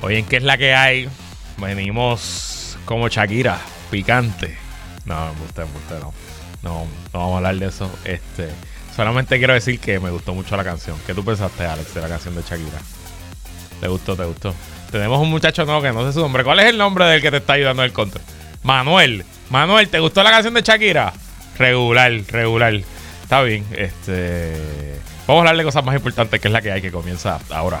[0.00, 1.08] Hoy en qué es la que hay,
[1.56, 3.58] venimos como Shakira,
[3.90, 4.56] picante.
[5.04, 6.14] No, usted, usted no.
[6.62, 7.90] No, no vamos a hablar de eso.
[8.04, 8.48] Este,
[8.94, 10.96] solamente quiero decir que me gustó mucho la canción.
[11.06, 12.78] ¿Qué tú pensaste, Alex, de la canción de Shakira?
[13.80, 14.54] ¿Te gustó, te gustó?
[14.90, 16.44] Tenemos un muchacho nuevo que no sé su nombre.
[16.44, 18.22] ¿Cuál es el nombre del que te está ayudando el control?
[18.62, 19.24] Manuel.
[19.50, 21.12] Manuel, ¿te gustó la canción de Shakira?
[21.58, 22.74] Regular, regular.
[23.22, 23.66] Está bien.
[23.72, 24.98] Este.
[25.26, 27.80] Vamos a hablar de cosas más importantes que es la que hay que comienza ahora.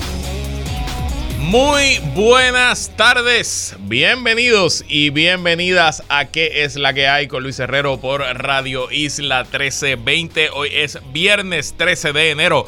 [1.41, 7.27] Muy buenas tardes, bienvenidos y bienvenidas a ¿Qué es la que hay?
[7.27, 10.51] con Luis Herrero por Radio Isla 1320.
[10.51, 12.67] Hoy es viernes 13 de enero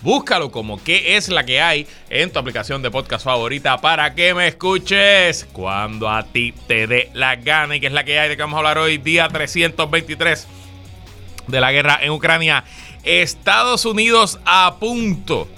[0.00, 4.32] Búscalo como qué es la que hay en tu aplicación de podcast favorita para que
[4.32, 8.28] me escuches cuando a ti te dé la gana y que es la que hay
[8.28, 10.46] de que vamos a hablar hoy, día 323
[11.48, 12.64] de la guerra en Ucrania.
[13.02, 15.48] Estados Unidos a punto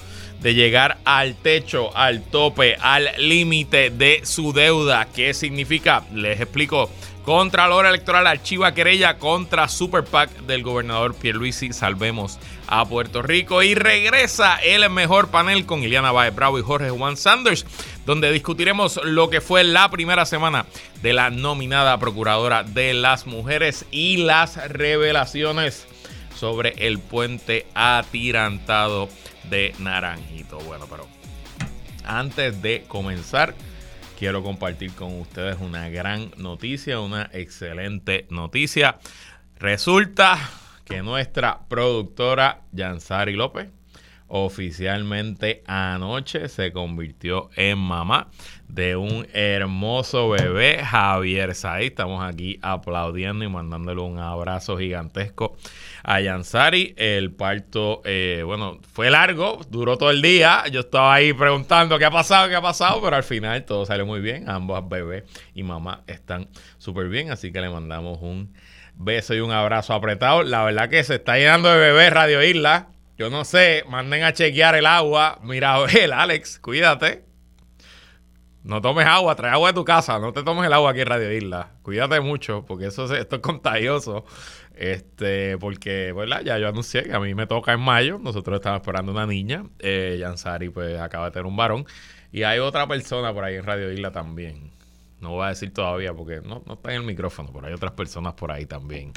[0.41, 5.07] de llegar al techo, al tope, al límite de su deuda.
[5.15, 6.05] ¿Qué significa?
[6.15, 6.91] Les explico.
[7.25, 11.73] Contralor Electoral archiva querella contra Super PAC del gobernador Pierluisi.
[11.73, 12.39] Salvemos
[12.71, 13.63] a Puerto Rico.
[13.63, 17.67] Y regresa el mejor panel con Iliana Baez Bravo y Jorge Juan Sanders,
[18.07, 20.65] donde discutiremos lo que fue la primera semana
[21.03, 25.87] de la nominada Procuradora de las Mujeres y las revelaciones
[26.35, 29.09] sobre el puente atirantado
[29.51, 30.59] de Naranjito.
[30.61, 31.07] Bueno, pero
[32.05, 33.55] antes de comenzar,
[34.19, 38.99] quiero compartir con ustedes una gran noticia, una excelente noticia.
[39.59, 40.39] Resulta
[40.91, 43.69] que nuestra productora Yansari López
[44.27, 48.29] oficialmente anoche se convirtió en mamá
[48.67, 51.87] de un hermoso bebé, Javier Saí.
[51.87, 55.57] Estamos aquí aplaudiendo y mandándole un abrazo gigantesco
[56.03, 56.95] a Yansari.
[56.97, 60.65] El parto, eh, bueno, fue largo, duró todo el día.
[60.73, 64.07] Yo estaba ahí preguntando qué ha pasado, qué ha pasado, pero al final todo salió
[64.07, 64.49] muy bien.
[64.49, 65.23] Ambos bebés
[65.55, 68.53] y mamá están súper bien, así que le mandamos un
[68.95, 70.43] beso y un abrazo apretado.
[70.43, 72.89] La verdad que se está llenando de bebés Radio Isla.
[73.19, 75.39] Yo no sé, manden a chequear el agua.
[75.43, 77.25] Mira, el Alex, cuídate.
[78.63, 81.07] No tomes agua, trae agua de tu casa, no te tomes el agua aquí en
[81.07, 81.71] Radio Isla.
[81.83, 84.27] Cuídate mucho, porque eso esto es contagioso.
[84.75, 86.43] Este, porque, ¿verdad?
[86.43, 88.19] Ya yo anuncié que a mí me toca en mayo.
[88.19, 89.65] Nosotros estamos esperando una niña.
[89.79, 91.87] Eh, Yansari, pues, acaba de tener un varón.
[92.33, 94.73] Y hay otra persona por ahí en Radio Isla también.
[95.21, 97.93] No voy a decir todavía porque no, no está en el micrófono, pero hay otras
[97.93, 99.13] personas por ahí también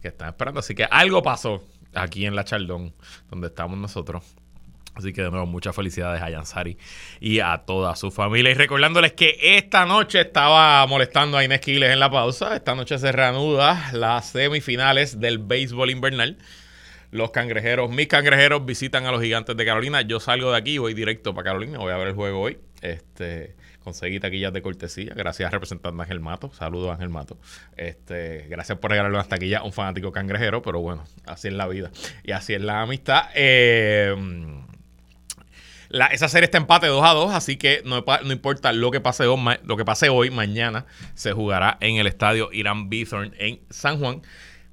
[0.00, 0.60] que están esperando.
[0.60, 1.62] Así que algo pasó
[1.94, 2.94] aquí en La Chaldón,
[3.30, 4.22] donde estamos nosotros.
[4.94, 6.76] Así que de nuevo, muchas felicidades a Yansari
[7.20, 8.50] y a toda su familia.
[8.50, 12.56] Y recordándoles que esta noche estaba molestando a Inés Quiles en la pausa.
[12.56, 16.38] Esta noche se reanuda las semifinales del béisbol invernal.
[17.12, 20.02] Los cangrejeros, mis cangrejeros visitan a los gigantes de Carolina.
[20.02, 21.78] Yo salgo de aquí, voy directo para Carolina.
[21.78, 22.58] Voy a ver el juego hoy.
[22.82, 25.12] Este, conseguí taquillas de cortesía.
[25.14, 26.52] Gracias a representante Ángel Mato.
[26.52, 27.38] Saludos Ángel Mato.
[27.76, 31.66] Este, gracias por regalarle unas taquillas a un fanático cangrejero, pero bueno, así es la
[31.66, 31.90] vida.
[32.22, 33.24] Y así es la amistad.
[33.34, 34.14] Eh,
[35.90, 39.00] la, esa serie está empate 2 a 2, así que no, no importa lo que,
[39.00, 43.60] pase hoy, lo que pase hoy, mañana se jugará en el estadio Irán Bithorn en
[43.70, 44.22] San Juan.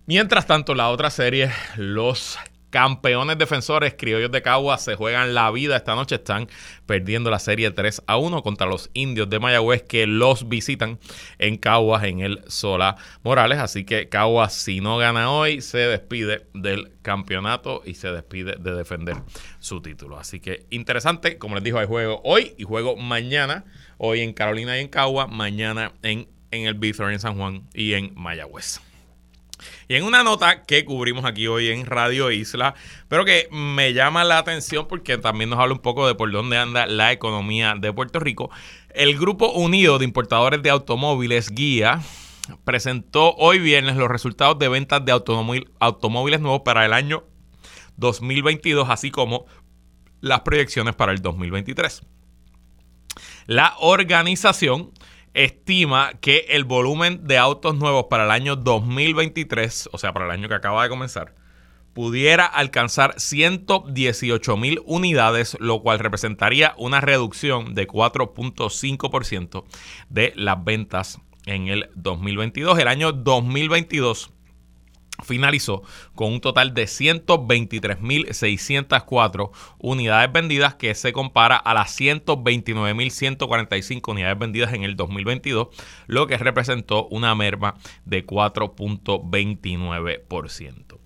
[0.06, 2.38] Mientras tanto, la otra serie, los
[2.78, 6.14] campeones defensores criollos de Caguas se juegan la vida esta noche.
[6.14, 6.48] Están
[6.86, 11.00] perdiendo la serie 3 a 1 contra los indios de Mayagüez que los visitan
[11.40, 13.58] en Caguas en el Sola Morales.
[13.58, 18.76] Así que Caguas, si no gana hoy, se despide del campeonato y se despide de
[18.76, 19.16] defender
[19.58, 20.20] su título.
[20.20, 21.40] Así que interesante.
[21.40, 23.66] Como les dijo, hay juego hoy y juego mañana.
[23.98, 25.32] Hoy en Carolina y en Caguas.
[25.32, 28.82] Mañana en, en el Bithorn en San Juan y en Mayagüez.
[29.88, 32.76] Y en una nota que cubrimos aquí hoy en Radio Isla,
[33.08, 36.58] pero que me llama la atención porque también nos habla un poco de por dónde
[36.58, 38.50] anda la economía de Puerto Rico,
[38.90, 42.02] el Grupo Unido de Importadores de Automóviles Guía
[42.64, 47.24] presentó hoy viernes los resultados de ventas de automóviles nuevos para el año
[47.98, 49.46] 2022, así como
[50.22, 52.04] las proyecciones para el 2023.
[53.48, 54.92] La organización
[55.38, 60.32] estima que el volumen de autos nuevos para el año 2023, o sea, para el
[60.32, 61.36] año que acaba de comenzar,
[61.94, 69.64] pudiera alcanzar 118 mil unidades, lo cual representaría una reducción de 4.5%
[70.10, 72.80] de las ventas en el 2022.
[72.80, 74.32] El año 2022
[75.24, 75.84] finalizó
[76.16, 84.74] con un total de 123.604 unidades vendidas que se compara a las 129.145 unidades vendidas
[84.74, 85.70] en el 2022,
[86.08, 87.76] lo que representó una merma
[88.06, 91.00] de 4.29%.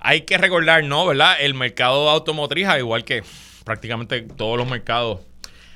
[0.00, 1.06] Hay que recordar, ¿no?
[1.06, 1.36] ¿Verdad?
[1.40, 3.22] El mercado automotriz, igual que
[3.64, 5.20] prácticamente todos los mercados,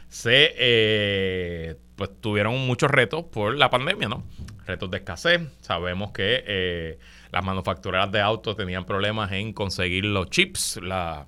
[0.09, 4.25] se eh, pues, tuvieron muchos retos por la pandemia, ¿no?
[4.67, 5.41] Retos de escasez.
[5.61, 6.99] Sabemos que eh,
[7.31, 11.27] las manufactureras de autos tenían problemas en conseguir los chips, la,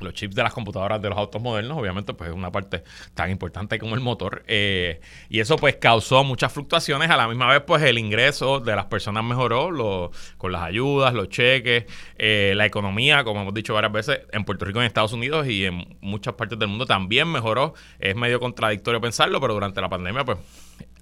[0.00, 2.82] los chips de las computadoras de los autos modernos, obviamente, pues es una parte
[3.14, 4.44] tan importante como el motor.
[4.46, 7.10] Eh, y eso pues causó muchas fluctuaciones.
[7.10, 11.28] A la misma vez, pues el ingreso de las personas mejoró con las ayudas, los
[11.28, 11.86] cheques,
[12.18, 15.64] eh, la economía, como hemos dicho varias veces, en Puerto Rico, en Estados Unidos y
[15.64, 17.74] en muchas partes del mundo también mejoró.
[17.98, 20.38] Es medio contradictorio pensarlo, pero durante la pandemia, pues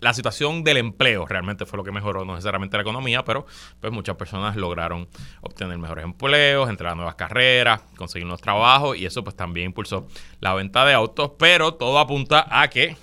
[0.04, 3.46] la situación del empleo realmente fue lo que mejoró, no necesariamente la economía, pero
[3.80, 5.08] pues muchas personas lograron
[5.40, 10.06] obtener mejores empleos, entrar a nuevas carreras, conseguir nuevos trabajos y eso pues también impulsó
[10.40, 12.98] la venta de autos, pero todo apunta a que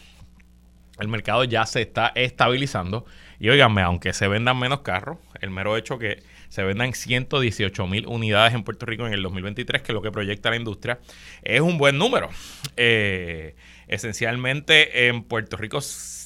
[1.00, 3.06] el mercado ya se está estabilizando
[3.40, 8.06] y óiganme, aunque se vendan menos carros, el mero hecho que se vendan 118 mil
[8.06, 11.00] unidades en Puerto Rico en el 2023, que es lo que proyecta la industria,
[11.42, 12.30] es un buen número.
[12.78, 13.56] Eh,
[13.88, 15.82] esencialmente en Puerto Rico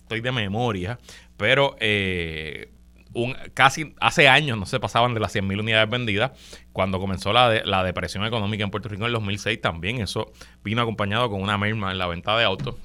[0.06, 1.00] estoy de memoria,
[1.36, 2.70] pero eh,
[3.14, 6.32] un, casi hace años no se pasaban de las 100.000 unidades vendidas.
[6.74, 10.32] Cuando comenzó la, la depresión económica en Puerto Rico en el 2006, también eso
[10.64, 12.76] vino acompañado con una merma en la venta de autos.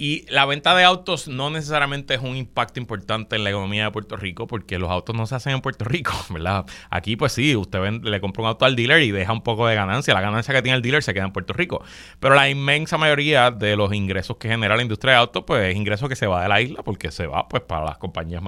[0.00, 3.90] Y la venta de autos no necesariamente es un impacto importante en la economía de
[3.90, 6.66] Puerto Rico porque los autos no se hacen en Puerto Rico, ¿verdad?
[6.88, 9.74] Aquí pues sí, usted le compra un auto al dealer y deja un poco de
[9.74, 10.14] ganancia.
[10.14, 11.82] La ganancia que tiene el dealer se queda en Puerto Rico.
[12.20, 15.74] Pero la inmensa mayoría de los ingresos que genera la industria de autos pues es
[15.74, 18.40] ingreso que se va de la isla porque se va pues para las compañías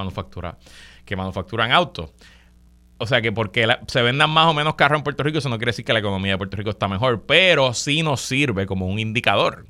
[1.04, 2.12] que manufacturan autos.
[2.98, 5.58] O sea que porque se vendan más o menos carros en Puerto Rico, eso no
[5.58, 8.86] quiere decir que la economía de Puerto Rico está mejor, pero sí nos sirve como
[8.86, 9.66] un indicador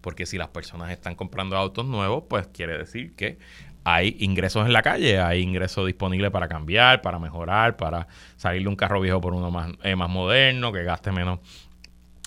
[0.00, 3.38] porque si las personas están comprando autos nuevos, pues quiere decir que
[3.84, 8.68] hay ingresos en la calle, hay ingresos disponibles para cambiar, para mejorar, para salir de
[8.68, 11.40] un carro viejo por uno más, eh, más moderno, que gaste menos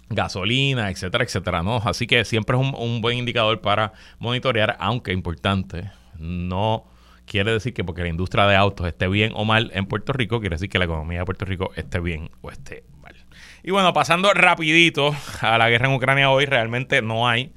[0.09, 1.77] gasolina, etcétera, etcétera, ¿no?
[1.77, 6.85] Así que siempre es un, un buen indicador para monitorear, aunque importante, no
[7.25, 10.39] quiere decir que porque la industria de autos esté bien o mal en Puerto Rico,
[10.39, 13.15] quiere decir que la economía de Puerto Rico esté bien o esté mal.
[13.63, 17.53] Y bueno, pasando rapidito a la guerra en Ucrania hoy, realmente no hay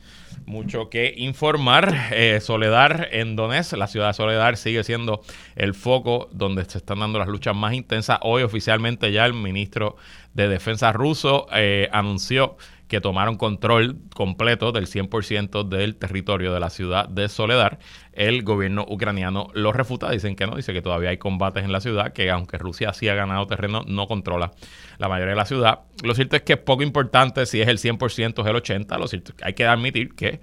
[0.46, 1.94] mucho que informar.
[2.12, 5.20] Eh, Soledad en Donetsk, la ciudad de Soledad sigue siendo
[5.56, 8.18] el foco donde se están dando las luchas más intensas.
[8.22, 9.96] Hoy oficialmente ya el ministro
[10.34, 12.56] de Defensa ruso eh, anunció
[12.88, 17.78] que tomaron control completo del 100% del territorio de la ciudad de Soledad.
[18.12, 21.80] El gobierno ucraniano lo refuta, dicen que no, dice que todavía hay combates en la
[21.80, 24.52] ciudad, que aunque Rusia sí ha ganado terreno, no controla
[24.98, 25.80] la mayoría de la ciudad.
[26.02, 29.08] Lo cierto es que es poco importante si es el 100% o el 80%, lo
[29.08, 30.40] cierto es que hay que admitir que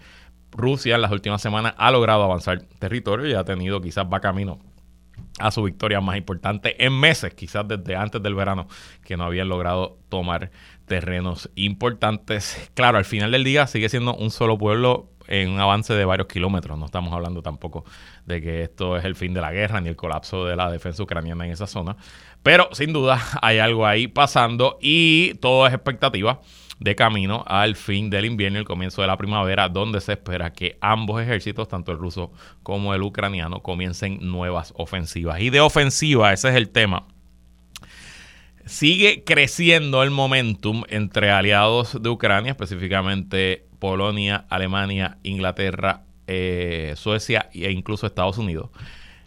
[0.51, 4.59] Rusia en las últimas semanas ha logrado avanzar territorio y ha tenido, quizás va camino
[5.39, 8.67] a su victoria más importante en meses, quizás desde antes del verano,
[9.03, 10.51] que no habían logrado tomar
[10.85, 12.69] terrenos importantes.
[12.75, 16.27] Claro, al final del día sigue siendo un solo pueblo en un avance de varios
[16.27, 16.77] kilómetros.
[16.77, 17.85] No estamos hablando tampoco
[18.25, 21.01] de que esto es el fin de la guerra ni el colapso de la defensa
[21.01, 21.95] ucraniana en esa zona.
[22.43, 26.41] Pero sin duda hay algo ahí pasando y todo es expectativa
[26.79, 30.53] de camino al fin del invierno y el comienzo de la primavera, donde se espera
[30.53, 35.39] que ambos ejércitos, tanto el ruso como el ucraniano, comiencen nuevas ofensivas.
[35.39, 37.07] Y de ofensiva, ese es el tema
[38.65, 47.69] Sigue creciendo el momentum entre aliados de Ucrania, específicamente Polonia, Alemania, Inglaterra, eh, Suecia e
[47.69, 48.69] incluso Estados Unidos,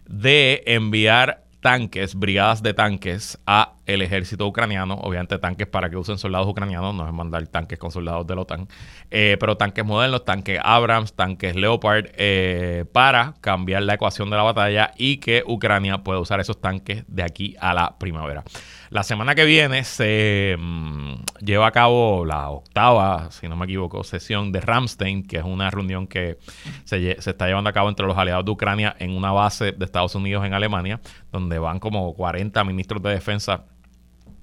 [0.09, 6.17] de enviar tanques, brigadas de tanques a el ejército ucraniano, obviamente tanques para que usen
[6.17, 8.67] soldados ucranianos, no es mandar tanques con soldados de la OTAN,
[9.11, 14.43] eh, pero tanques modernos, tanques Abrams, tanques Leopard, eh, para cambiar la ecuación de la
[14.43, 18.43] batalla y que Ucrania pueda usar esos tanques de aquí a la primavera.
[18.91, 24.05] La semana que viene se mm, lleva a cabo la octava, si no me equivoco,
[24.05, 26.39] sesión de Ramstein, que es una reunión que
[26.85, 30.15] se, está llevando a cabo entre los aliados de Ucrania en una base de Estados
[30.15, 31.01] Unidos en Alemania,
[31.33, 33.65] donde van como 40 ministros de defensa,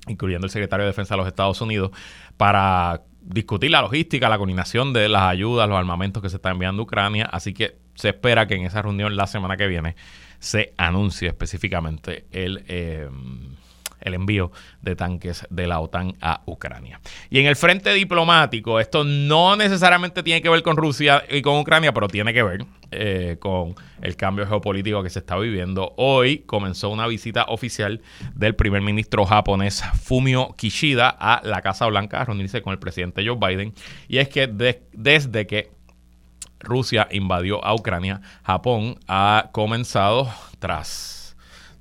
[0.07, 1.91] incluyendo el secretario de Defensa de los Estados Unidos,
[2.35, 6.81] para discutir la logística, la coordinación de las ayudas, los armamentos que se están enviando
[6.81, 7.29] a Ucrania.
[7.31, 9.95] Así que se espera que en esa reunión la semana que viene
[10.39, 12.65] se anuncie específicamente el...
[12.67, 13.09] Eh,
[14.03, 17.00] el envío de tanques de la OTAN a Ucrania.
[17.29, 21.60] Y en el frente diplomático, esto no necesariamente tiene que ver con Rusia y con
[21.60, 25.93] Ucrania, pero tiene que ver eh, con el cambio geopolítico que se está viviendo.
[25.98, 28.01] Hoy comenzó una visita oficial
[28.36, 33.25] del primer ministro japonés Fumio Kishida a la Casa Blanca a reunirse con el presidente
[33.25, 33.74] Joe Biden.
[34.07, 35.72] Y es que desde que
[36.60, 40.29] Rusia invadió a Ucrania, Japón ha comenzado
[40.60, 41.23] tras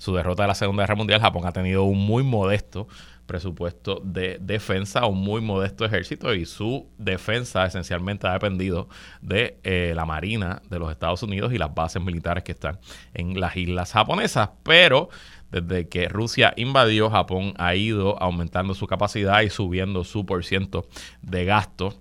[0.03, 2.89] su derrota de la Segunda Guerra Mundial, Japón ha tenido un muy modesto
[3.27, 8.89] presupuesto de defensa, un muy modesto ejército y su defensa esencialmente ha dependido
[9.21, 12.81] de eh, la Marina de los Estados Unidos y las bases militares que están
[13.15, 14.51] en las islas japonesas.
[14.65, 15.09] Pero
[15.53, 20.85] desde que Rusia invadió, Japón ha ido aumentando su capacidad y subiendo su por ciento
[21.23, 21.95] de gasto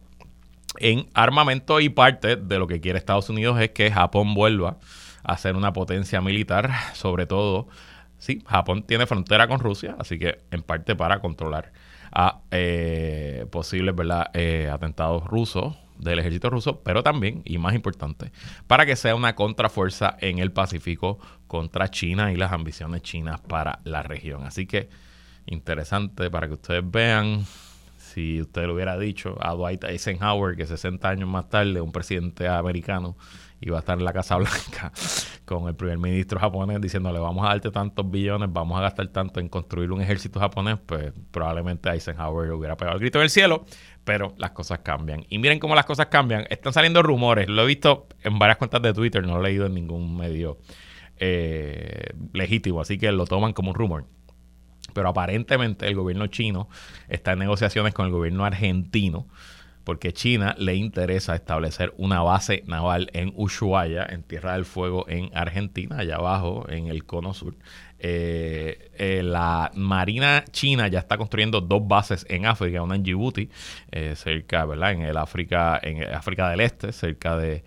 [0.79, 4.79] en armamento y parte de lo que quiere Estados Unidos es que Japón vuelva
[5.23, 7.67] a ser una potencia militar, sobre todo
[8.21, 11.73] sí, Japón tiene frontera con Rusia, así que en parte para controlar
[12.11, 13.95] a eh, posibles.
[14.33, 18.31] Eh, atentados rusos del ejército ruso, pero también, y más importante,
[18.67, 23.79] para que sea una contrafuerza en el Pacífico contra China y las ambiciones chinas para
[23.83, 24.43] la región.
[24.43, 24.89] Así que
[25.45, 27.45] interesante para que ustedes vean,
[27.97, 32.47] si usted le hubiera dicho a Dwight Eisenhower que 60 años más tarde un presidente
[32.47, 33.15] americano
[33.61, 34.91] iba a estar en la Casa Blanca
[35.45, 39.39] con el primer ministro japonés diciéndole vamos a darte tantos billones, vamos a gastar tanto
[39.39, 43.65] en construir un ejército japonés, pues probablemente Eisenhower hubiera pegado el grito en el cielo,
[44.03, 45.25] pero las cosas cambian.
[45.29, 46.45] Y miren cómo las cosas cambian.
[46.49, 49.67] Están saliendo rumores, lo he visto en varias cuentas de Twitter, no lo he leído
[49.67, 50.57] en ningún medio
[51.17, 54.05] eh, legítimo, así que lo toman como un rumor.
[54.93, 56.67] Pero aparentemente el gobierno chino
[57.07, 59.27] está en negociaciones con el gobierno argentino
[59.83, 65.29] porque China le interesa establecer una base naval en Ushuaia, en Tierra del Fuego, en
[65.33, 67.55] Argentina, allá abajo, en el cono sur.
[68.03, 73.47] Eh, eh, la Marina China ya está construyendo dos bases en África, una en Djibouti,
[73.91, 74.93] eh, cerca, ¿verdad?
[74.93, 77.63] En el África, en África del Este, cerca de,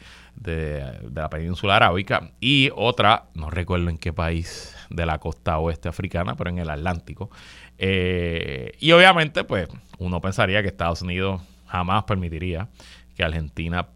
[1.15, 6.35] la península arábica, y otra, no recuerdo en qué país de la costa oeste africana,
[6.35, 7.31] pero en el Atlántico.
[7.79, 9.69] y obviamente, pues,
[9.99, 11.41] uno pensaría que Estados Unidos
[11.75, 12.69] jamás permitiría
[13.17, 13.89] que Argentina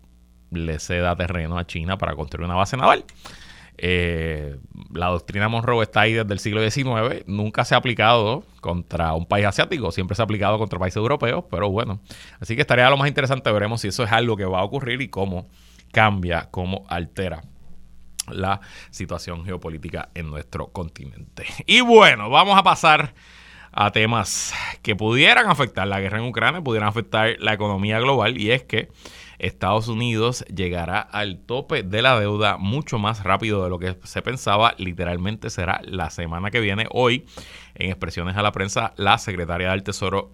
[0.50, 3.04] le ceda terreno a China para construir una base naval.
[3.80, 4.58] Eh,
[4.92, 9.24] la doctrina Monroe está ahí desde el siglo XIX, nunca se ha aplicado contra un
[9.24, 12.00] país asiático, siempre se ha aplicado contra países europeos, pero bueno,
[12.40, 15.00] así que estaría lo más interesante, veremos si eso es algo que va a ocurrir
[15.00, 15.46] y cómo
[15.92, 17.42] cambia, cómo altera
[18.32, 21.46] la situación geopolítica en nuestro continente.
[21.66, 23.14] Y bueno, vamos a pasar
[23.72, 28.50] a temas que pudieran afectar la guerra en Ucrania, pudieran afectar la economía global y
[28.50, 28.88] es que
[29.38, 34.22] Estados Unidos llegará al tope de la deuda mucho más rápido de lo que se
[34.22, 34.74] pensaba.
[34.78, 36.86] Literalmente será la semana que viene.
[36.90, 37.24] Hoy,
[37.74, 40.32] en expresiones a la prensa, la secretaria del Tesoro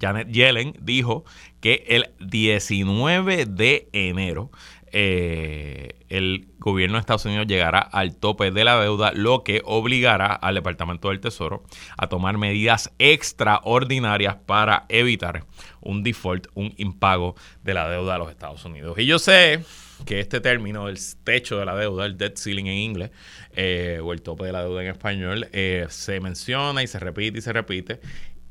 [0.00, 1.24] Janet Yellen dijo
[1.60, 4.50] que el 19 de enero
[4.94, 10.34] eh, el gobierno de Estados Unidos llegará al tope de la deuda, lo que obligará
[10.34, 11.64] al Departamento del Tesoro
[11.96, 15.46] a tomar medidas extraordinarias para evitar
[15.80, 18.98] un default, un impago de la deuda de los Estados Unidos.
[18.98, 19.64] Y yo sé
[20.04, 23.10] que este término, el techo de la deuda, el debt ceiling en inglés,
[23.54, 27.38] eh, o el tope de la deuda en español, eh, se menciona y se repite
[27.38, 28.00] y se repite.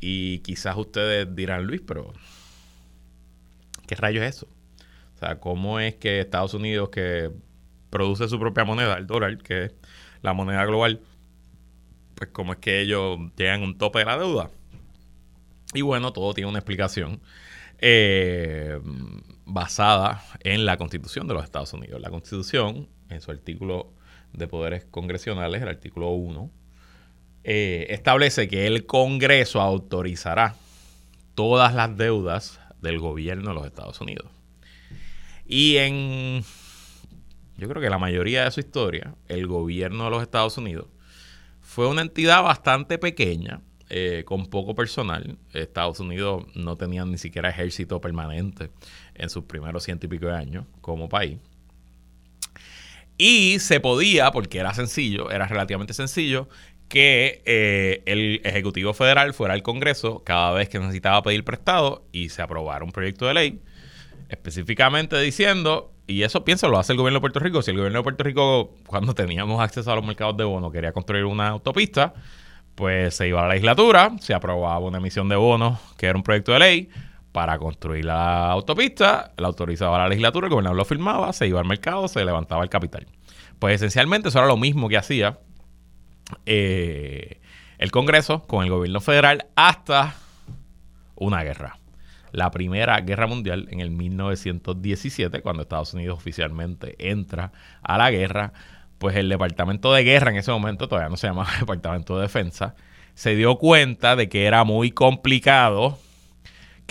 [0.02, 2.12] Y quizás ustedes dirán, Luis, pero
[3.88, 4.48] ¿qué rayo es eso?
[5.16, 7.32] O sea, cómo es que Estados Unidos, que
[7.92, 9.74] produce su propia moneda, el dólar, que es
[10.24, 11.02] la moneda global,
[12.16, 14.50] pues cómo es que ellos llegan un tope de la deuda.
[15.74, 17.22] Y bueno, todo tiene una explicación
[17.78, 18.80] eh,
[19.46, 22.02] basada en la Constitución de los Estados Unidos.
[22.02, 23.94] La Constitución, en su artículo
[24.34, 26.50] de poderes congresionales, el artículo 1,
[27.44, 30.56] eh, establece que el Congreso autorizará
[31.36, 34.30] todas las deudas del gobierno de los Estados Unidos.
[35.46, 36.44] Y en,
[37.58, 40.88] yo creo que la mayoría de su historia, el gobierno de los Estados Unidos
[41.62, 43.62] fue una entidad bastante pequeña,
[43.94, 45.38] eh, con poco personal.
[45.52, 48.72] Estados Unidos no tenía ni siquiera ejército permanente
[49.16, 51.40] en sus primeros ciento y pico de años como país.
[53.18, 56.48] Y se podía, porque era sencillo, era relativamente sencillo,
[56.92, 62.28] que eh, el Ejecutivo Federal fuera al Congreso cada vez que necesitaba pedir prestado y
[62.28, 63.62] se aprobara un proyecto de ley
[64.28, 68.00] específicamente diciendo, y eso piensa lo hace el gobierno de Puerto Rico, si el gobierno
[68.00, 72.14] de Puerto Rico cuando teníamos acceso a los mercados de bonos quería construir una autopista,
[72.76, 76.24] pues se iba a la legislatura, se aprobaba una emisión de bonos que era un
[76.24, 76.90] proyecto de ley
[77.32, 81.66] para construir la autopista, la autorizaba la legislatura, el gobernador lo firmaba, se iba al
[81.66, 83.08] mercado, se levantaba el capital.
[83.60, 85.40] Pues esencialmente eso era lo mismo que hacía
[86.46, 87.40] eh,
[87.78, 90.16] el Congreso con el gobierno federal hasta
[91.16, 91.78] una guerra.
[92.32, 98.54] La Primera Guerra Mundial en el 1917, cuando Estados Unidos oficialmente entra a la guerra,
[98.98, 102.76] pues el Departamento de Guerra en ese momento, todavía no se llamaba Departamento de Defensa,
[103.14, 105.98] se dio cuenta de que era muy complicado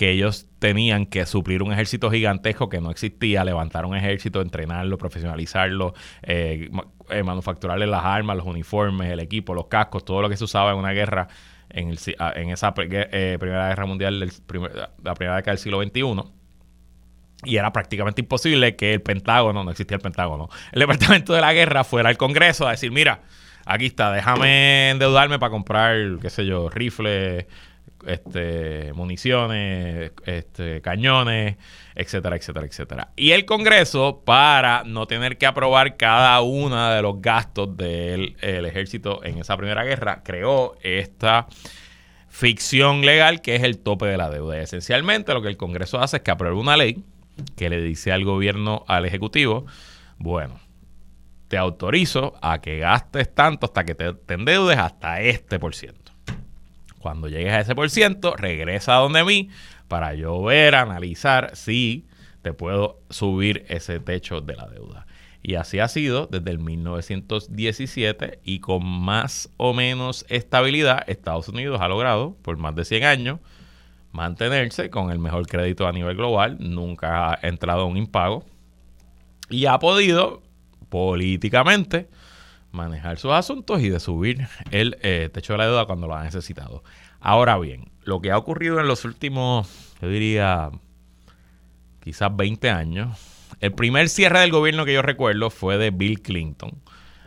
[0.01, 4.97] que ellos tenían que suplir un ejército gigantesco que no existía, levantar un ejército, entrenarlo,
[4.97, 5.93] profesionalizarlo,
[6.23, 6.71] eh,
[7.11, 10.71] eh, manufacturarle las armas, los uniformes, el equipo, los cascos, todo lo que se usaba
[10.71, 11.29] en una guerra
[11.69, 16.23] en, ah, esa eh, Primera Guerra Mundial, la primera década del siglo XXI.
[17.45, 21.53] Y era prácticamente imposible que el Pentágono, no existía el Pentágono, el Departamento de la
[21.53, 23.21] Guerra fuera al Congreso a decir, mira,
[23.67, 27.45] aquí está, déjame endeudarme para comprar, qué sé yo, rifles,
[28.07, 31.57] este, municiones, este, cañones,
[31.95, 33.13] etcétera, etcétera, etcétera.
[33.17, 39.25] Y el Congreso, para no tener que aprobar cada uno de los gastos del ejército
[39.25, 41.47] en esa primera guerra, creó esta
[42.29, 44.59] ficción legal que es el tope de la deuda.
[44.59, 47.05] esencialmente lo que el Congreso hace es que apruebe una ley
[47.57, 49.67] que le dice al gobierno, al Ejecutivo,
[50.19, 50.61] bueno,
[51.49, 56.10] te autorizo a que gastes tanto hasta que te, te endeudes hasta este por ciento.
[57.01, 59.49] Cuando llegues a ese por ciento, regresa a donde mí
[59.89, 62.07] para yo ver, analizar si
[62.43, 65.07] te puedo subir ese techo de la deuda.
[65.43, 71.81] Y así ha sido desde el 1917 y con más o menos estabilidad Estados Unidos
[71.81, 73.41] ha logrado por más de 100 años
[74.13, 78.45] mantenerse con el mejor crédito a nivel global, nunca ha entrado a un impago
[79.49, 80.43] y ha podido
[80.89, 82.09] políticamente
[82.73, 86.23] manejar sus asuntos y de subir el eh, techo de la deuda cuando lo ha
[86.23, 86.83] necesitado.
[87.21, 90.71] Ahora bien, lo que ha ocurrido en los últimos, yo diría,
[92.03, 93.19] quizás 20 años,
[93.61, 96.73] el primer cierre del gobierno que yo recuerdo fue de Bill Clinton.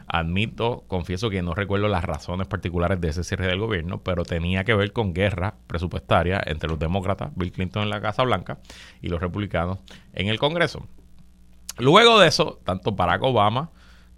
[0.08, 4.64] Admito, confieso que no recuerdo las razones particulares de ese cierre del gobierno, pero tenía
[4.64, 8.60] que ver con guerra presupuestaria entre los demócratas, Bill Clinton en la Casa Blanca,
[9.02, 9.80] y los republicanos
[10.14, 10.88] en el Congreso.
[11.78, 13.72] Luego de eso, tanto Barack Obama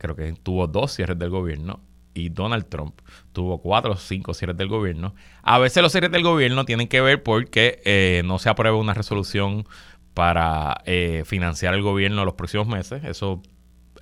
[0.05, 1.81] creo que tuvo dos cierres del gobierno
[2.15, 2.99] y Donald Trump
[3.33, 5.13] tuvo cuatro o cinco cierres del gobierno.
[5.43, 8.95] A veces los cierres del gobierno tienen que ver porque eh, no se aprueba una
[8.95, 9.67] resolución
[10.15, 13.03] para eh, financiar el gobierno los próximos meses.
[13.03, 13.43] Eso,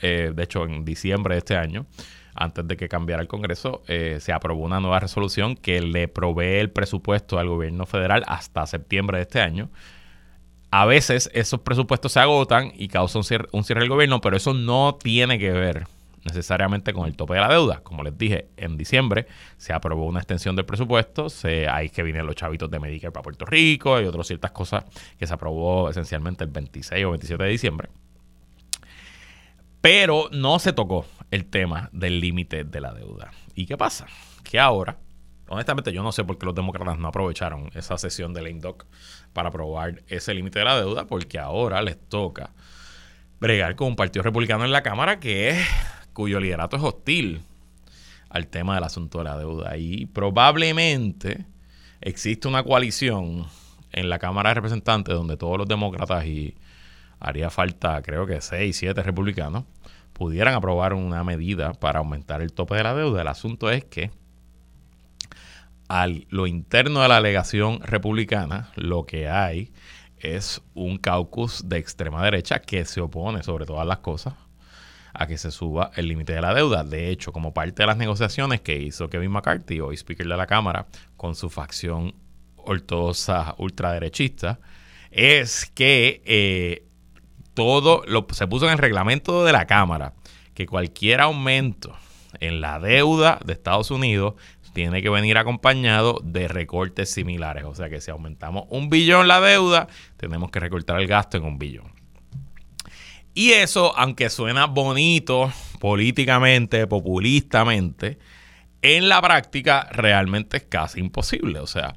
[0.01, 1.87] eh, de hecho, en diciembre de este año,
[2.35, 6.71] antes de que cambiara el Congreso, se aprobó una nueva resolución que le provee el
[6.71, 9.69] presupuesto al gobierno federal hasta septiembre de este año.
[10.71, 14.97] A veces esos presupuestos se agotan y causan un cierre del gobierno, pero eso no
[14.99, 15.85] tiene que ver
[16.25, 17.81] necesariamente con el tope de la deuda.
[17.81, 22.25] Como les dije, en diciembre se aprobó una extensión del presupuesto, se, hay que vienen
[22.25, 24.85] los chavitos de Medicare para Puerto Rico y otras ciertas cosas
[25.17, 27.89] que se aprobó esencialmente el 26 o 27 de diciembre.
[29.81, 33.31] Pero no se tocó el tema del límite de la deuda.
[33.53, 34.07] ¿Y qué pasa?
[34.43, 34.97] Que ahora,
[35.49, 38.85] honestamente yo no sé por qué los demócratas no aprovecharon esa sesión del INDOC
[39.33, 42.51] para aprobar ese límite de la deuda, porque ahora les toca
[43.41, 45.67] bregar con un partido republicano en la Cámara que es
[46.13, 47.43] cuyo liderato es hostil
[48.29, 49.77] al tema del asunto de la deuda.
[49.77, 51.45] Y probablemente
[52.01, 53.45] existe una coalición
[53.91, 56.55] en la Cámara de Representantes donde todos los demócratas y
[57.19, 59.63] haría falta creo que seis, siete republicanos
[60.13, 63.21] pudieran aprobar una medida para aumentar el tope de la deuda.
[63.21, 64.11] El asunto es que
[65.87, 69.71] a lo interno de la alegación republicana lo que hay
[70.17, 74.33] es un caucus de extrema derecha que se opone sobre todas las cosas
[75.13, 76.83] a que se suba el límite de la deuda.
[76.83, 80.47] De hecho, como parte de las negociaciones que hizo Kevin McCarthy, hoy Speaker de la
[80.47, 82.15] Cámara, con su facción
[82.57, 84.59] ortodoxa ultraderechista,
[85.11, 86.87] es que eh,
[87.53, 90.13] todo lo, se puso en el reglamento de la Cámara
[90.53, 91.95] que cualquier aumento
[92.39, 94.35] en la deuda de Estados Unidos
[94.73, 97.63] tiene que venir acompañado de recortes similares.
[97.65, 101.43] O sea que si aumentamos un billón la deuda, tenemos que recortar el gasto en
[101.43, 102.02] un billón.
[103.33, 108.17] Y eso, aunque suena bonito políticamente, populistamente,
[108.81, 111.59] En la práctica realmente es casi imposible.
[111.59, 111.95] O sea,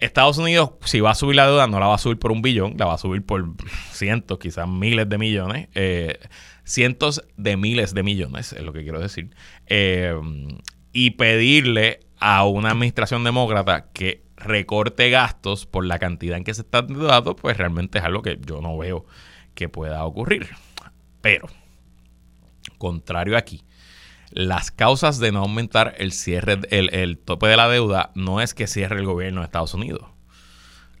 [0.00, 2.42] Estados Unidos, si va a subir la deuda, no la va a subir por un
[2.42, 3.54] billón, la va a subir por
[3.92, 5.68] cientos, quizás miles de millones.
[5.74, 6.18] Eh,
[6.64, 9.30] cientos de miles de millones, es lo que quiero decir.
[9.66, 10.14] Eh,
[10.92, 16.62] y pedirle a una administración demócrata que recorte gastos por la cantidad en que se
[16.62, 19.06] están dando, pues realmente es algo que yo no veo
[19.54, 20.48] que pueda ocurrir.
[21.26, 21.48] Pero,
[22.78, 23.64] contrario aquí,
[24.30, 28.68] las causas de no aumentar el cierre, el, tope de la deuda, no es que
[28.68, 30.02] cierre el gobierno de Estados Unidos.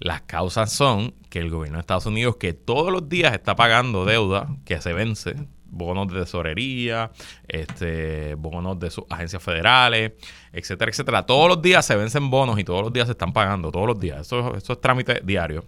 [0.00, 4.04] Las causas son que el gobierno de Estados Unidos, que todos los días está pagando
[4.04, 5.36] deuda que se vence,
[5.66, 7.12] bonos de tesorería,
[7.46, 10.14] este, bonos de sus agencias federales,
[10.52, 11.24] etcétera, etcétera.
[11.24, 14.00] Todos los días se vencen bonos y todos los días se están pagando, todos los
[14.00, 14.22] días.
[14.22, 15.64] Eso, eso es trámite diario.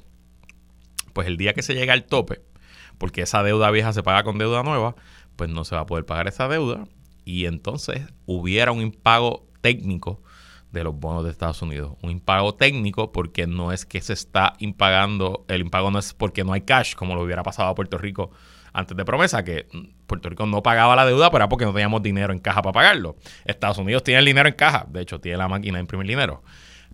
[1.12, 2.42] Pues el día que se llega al tope,
[2.98, 4.94] porque esa deuda vieja se paga con deuda nueva,
[5.36, 6.86] pues no se va a poder pagar esa deuda
[7.24, 10.22] y entonces hubiera un impago técnico
[10.72, 11.96] de los bonos de Estados Unidos.
[12.02, 16.44] Un impago técnico porque no es que se está impagando, el impago no es porque
[16.44, 18.30] no hay cash, como lo hubiera pasado a Puerto Rico
[18.72, 19.66] antes de promesa, que
[20.06, 22.72] Puerto Rico no pagaba la deuda, pero era porque no teníamos dinero en caja para
[22.72, 23.16] pagarlo.
[23.44, 26.42] Estados Unidos tiene el dinero en caja, de hecho tiene la máquina de imprimir dinero.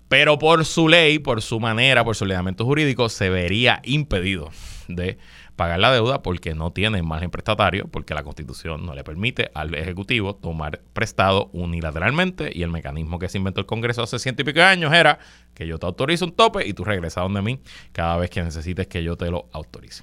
[0.09, 4.51] Pero por su ley, por su manera, por su ordenamiento jurídico, se vería impedido
[4.89, 5.19] de
[5.57, 9.75] pagar la deuda porque no tiene margen prestatario, porque la Constitución no le permite al
[9.75, 14.45] Ejecutivo tomar prestado unilateralmente y el mecanismo que se inventó el Congreso hace ciento y
[14.45, 15.19] pico de años era
[15.55, 17.61] que yo te autorizo un tope y tú regresas donde mí
[17.93, 20.03] cada vez que necesites que yo te lo autorice.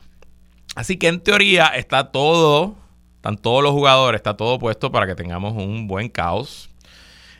[0.76, 2.76] Así que en teoría está todo,
[3.18, 6.70] están todos los jugadores, está todo puesto para que tengamos un buen caos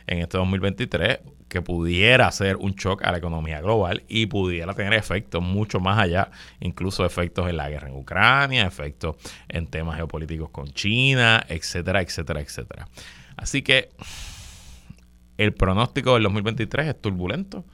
[0.06, 1.20] en este 2023
[1.52, 5.98] que pudiera ser un shock a la economía global y pudiera tener efectos mucho más
[5.98, 9.16] allá, incluso efectos en la guerra en Ucrania, efectos
[9.48, 12.88] en temas geopolíticos con China, etcétera, etcétera, etcétera.
[13.36, 13.90] Así que
[15.36, 17.66] el pronóstico del 2023 es turbulento.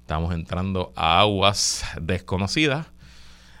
[0.00, 2.86] Estamos entrando a aguas desconocidas.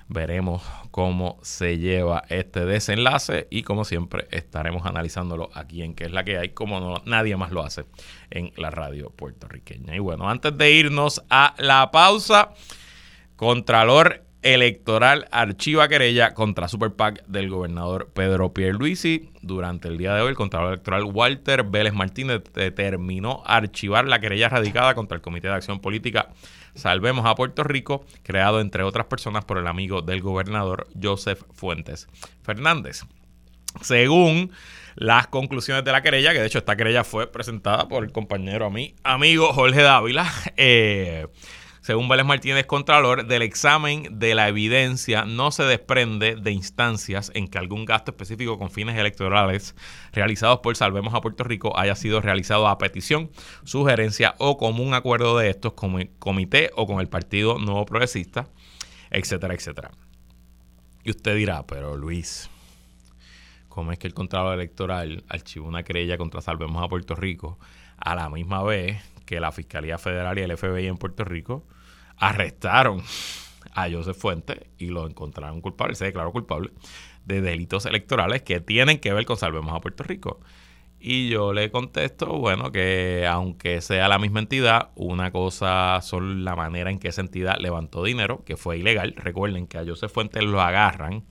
[0.08, 6.12] Veremos cómo se lleva este desenlace y como siempre estaremos analizándolo aquí en qué es
[6.12, 7.84] la que hay, como no, nadie más lo hace
[8.30, 9.96] en la radio puertorriqueña.
[9.96, 12.54] Y bueno, antes de irnos a la pausa,
[13.34, 19.32] Contralor Electoral archiva querella contra Super PAC del gobernador Pedro Pierluisi.
[19.42, 24.48] Durante el día de hoy, el Contralor Electoral Walter Vélez Martínez determinó archivar la querella
[24.48, 26.28] radicada contra el Comité de Acción Política
[26.76, 32.06] Salvemos a Puerto Rico, creado entre otras personas por el amigo del gobernador Joseph Fuentes
[32.42, 33.02] Fernández.
[33.80, 34.52] Según
[34.94, 38.66] las conclusiones de la querella, que de hecho esta querella fue presentada por el compañero
[38.66, 41.26] a mí, amigo Jorge Dávila, eh,
[41.86, 47.46] según Vélez Martínez Contralor, del examen de la evidencia no se desprende de instancias en
[47.46, 49.76] que algún gasto específico con fines electorales
[50.12, 53.30] realizados por Salvemos a Puerto Rico haya sido realizado a petición,
[53.62, 58.48] sugerencia o común acuerdo de estos como comité o con el Partido Nuevo Progresista,
[59.12, 59.92] etcétera, etcétera.
[61.04, 62.50] Y usted dirá, pero Luis,
[63.68, 67.60] ¿cómo es que el Contralor Electoral archivó una querella contra Salvemos a Puerto Rico
[67.96, 71.64] a la misma vez que la Fiscalía Federal y el FBI en Puerto Rico
[72.16, 73.02] arrestaron
[73.72, 76.70] a Joseph Fuentes y lo encontraron culpable, se declaró culpable
[77.26, 80.40] de delitos electorales que tienen que ver con Salvemos a Puerto Rico.
[80.98, 86.56] Y yo le contesto, bueno, que aunque sea la misma entidad, una cosa son la
[86.56, 89.14] manera en que esa entidad levantó dinero, que fue ilegal.
[89.16, 91.24] Recuerden que a Joseph Fuentes lo agarran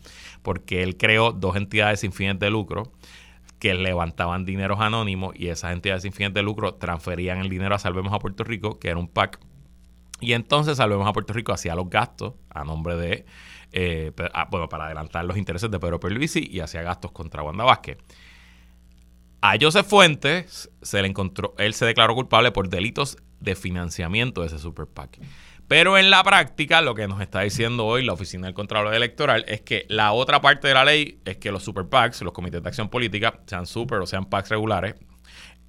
[0.44, 2.92] porque él creó dos entidades sin fines de lucro
[3.60, 7.80] que levantaban dineros anónimos y esas entidades sin fines de lucro transferían el dinero a
[7.80, 9.40] Salvemos a Puerto Rico, que era un PAC
[10.20, 13.26] y entonces Salvemos a Puerto Rico hacía los gastos a nombre de,
[13.72, 14.12] eh,
[14.50, 17.98] bueno, para adelantar los intereses de Pedro Pierluisi y hacía gastos contra Wanda Vázquez.
[19.42, 24.48] A Joseph Fuentes se le encontró, él se declaró culpable por delitos de financiamiento de
[24.48, 25.20] ese super PAC.
[25.68, 29.46] Pero en la práctica, lo que nos está diciendo hoy la Oficina del Contralor Electoral
[29.48, 32.62] es que la otra parte de la ley es que los super PACs, los comités
[32.62, 34.96] de acción política, sean super o sean PACs regulares,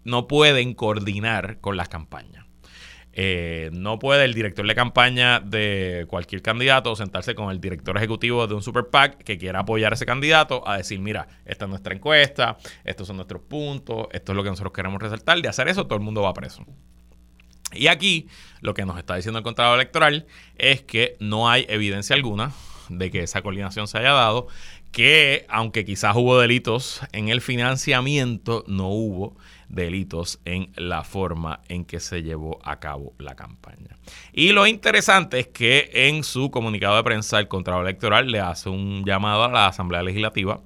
[0.04, 2.45] no pueden coordinar con las campañas.
[3.18, 8.46] Eh, no puede el director de campaña de cualquier candidato sentarse con el director ejecutivo
[8.46, 11.70] de un super PAC que quiera apoyar a ese candidato a decir, mira, esta es
[11.70, 15.40] nuestra encuesta, estos son nuestros puntos, esto es lo que nosotros queremos resaltar.
[15.40, 16.66] De hacer eso, todo el mundo va preso.
[17.72, 18.28] Y aquí
[18.60, 20.26] lo que nos está diciendo el contrato electoral
[20.58, 22.52] es que no hay evidencia alguna
[22.90, 24.46] de que esa coordinación se haya dado,
[24.92, 29.36] que aunque quizás hubo delitos en el financiamiento, no hubo
[29.68, 33.96] delitos en la forma en que se llevó a cabo la campaña.
[34.32, 38.68] Y lo interesante es que en su comunicado de prensa el Contralor Electoral le hace
[38.68, 40.60] un llamado a la Asamblea Legislativa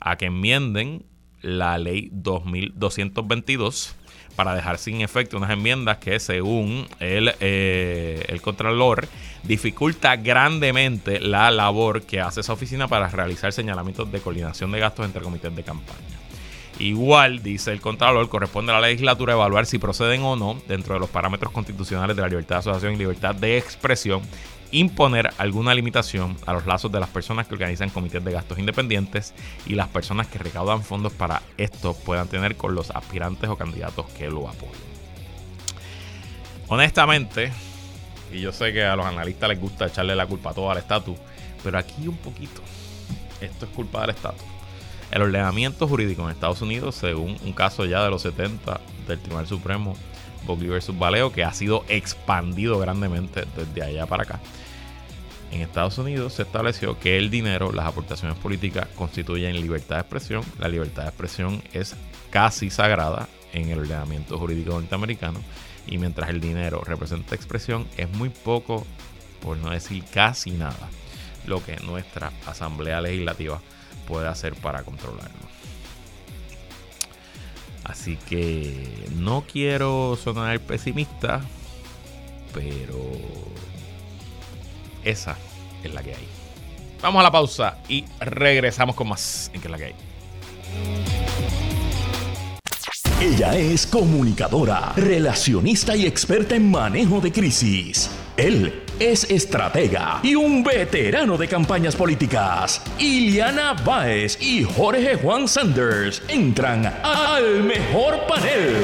[0.00, 1.04] a que enmienden
[1.40, 3.96] la ley 2222
[4.36, 9.06] para dejar sin efecto unas enmiendas que según el, eh, el Contralor
[9.42, 15.06] dificulta grandemente la labor que hace esa oficina para realizar señalamientos de coordinación de gastos
[15.06, 16.13] entre comités de campaña.
[16.78, 21.00] Igual, dice el Contralor, corresponde a la legislatura evaluar si proceden o no, dentro de
[21.00, 24.22] los parámetros constitucionales de la libertad de asociación y libertad de expresión,
[24.72, 29.32] imponer alguna limitación a los lazos de las personas que organizan comités de gastos independientes
[29.66, 34.06] y las personas que recaudan fondos para esto puedan tener con los aspirantes o candidatos
[34.10, 34.94] que lo apoyen.
[36.66, 37.52] Honestamente,
[38.32, 40.78] y yo sé que a los analistas les gusta echarle la culpa a todo al
[40.78, 41.16] estatus,
[41.62, 42.60] pero aquí un poquito,
[43.40, 44.53] esto es culpa del estatus.
[45.14, 49.46] El ordenamiento jurídico en Estados Unidos, según un caso ya de los 70 del Tribunal
[49.46, 49.96] Supremo,
[50.44, 54.40] Buckley versus Valeo, que ha sido expandido grandemente desde allá para acá.
[55.52, 60.42] En Estados Unidos se estableció que el dinero, las aportaciones políticas constituyen libertad de expresión.
[60.58, 61.94] La libertad de expresión es
[62.30, 65.38] casi sagrada en el ordenamiento jurídico norteamericano
[65.86, 68.84] y mientras el dinero representa expresión es muy poco,
[69.40, 70.88] por no decir casi nada,
[71.46, 73.60] lo que nuestra Asamblea Legislativa
[74.06, 75.44] puede hacer para controlarlo.
[77.84, 81.42] Así que no quiero sonar pesimista,
[82.52, 83.12] pero
[85.04, 85.36] esa
[85.82, 86.28] es la que hay.
[87.02, 89.94] Vamos a la pausa y regresamos con más en que es la que hay.
[93.20, 98.10] Ella es comunicadora, relacionista y experta en manejo de crisis.
[98.36, 102.82] Él es estratega y un veterano de campañas políticas.
[102.98, 108.74] Iliana Báez y Jorge Juan Sanders entran al mejor panel.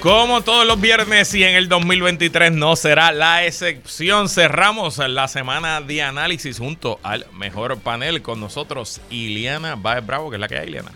[0.00, 5.80] Como todos los viernes y en el 2023 no será la excepción, cerramos la semana
[5.80, 10.58] de análisis junto al mejor panel con nosotros, Iliana Baez Bravo, que es la que
[10.58, 10.90] hay, Iliana.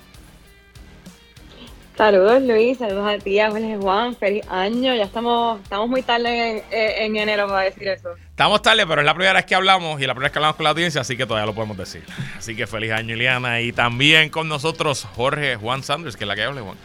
[1.97, 4.95] Saludos Luis, saludos a ti, a Juan, feliz año.
[4.95, 8.11] Ya estamos, estamos muy tarde en, enero para decir eso.
[8.29, 10.57] Estamos tarde, pero es la primera vez que hablamos y la primera vez que hablamos
[10.57, 12.03] con la audiencia, así que todavía lo podemos decir.
[12.37, 13.63] Así que feliz año, Iliana.
[13.63, 16.77] Y también con nosotros Jorge Juan Sanders, que es la que habla, Juan.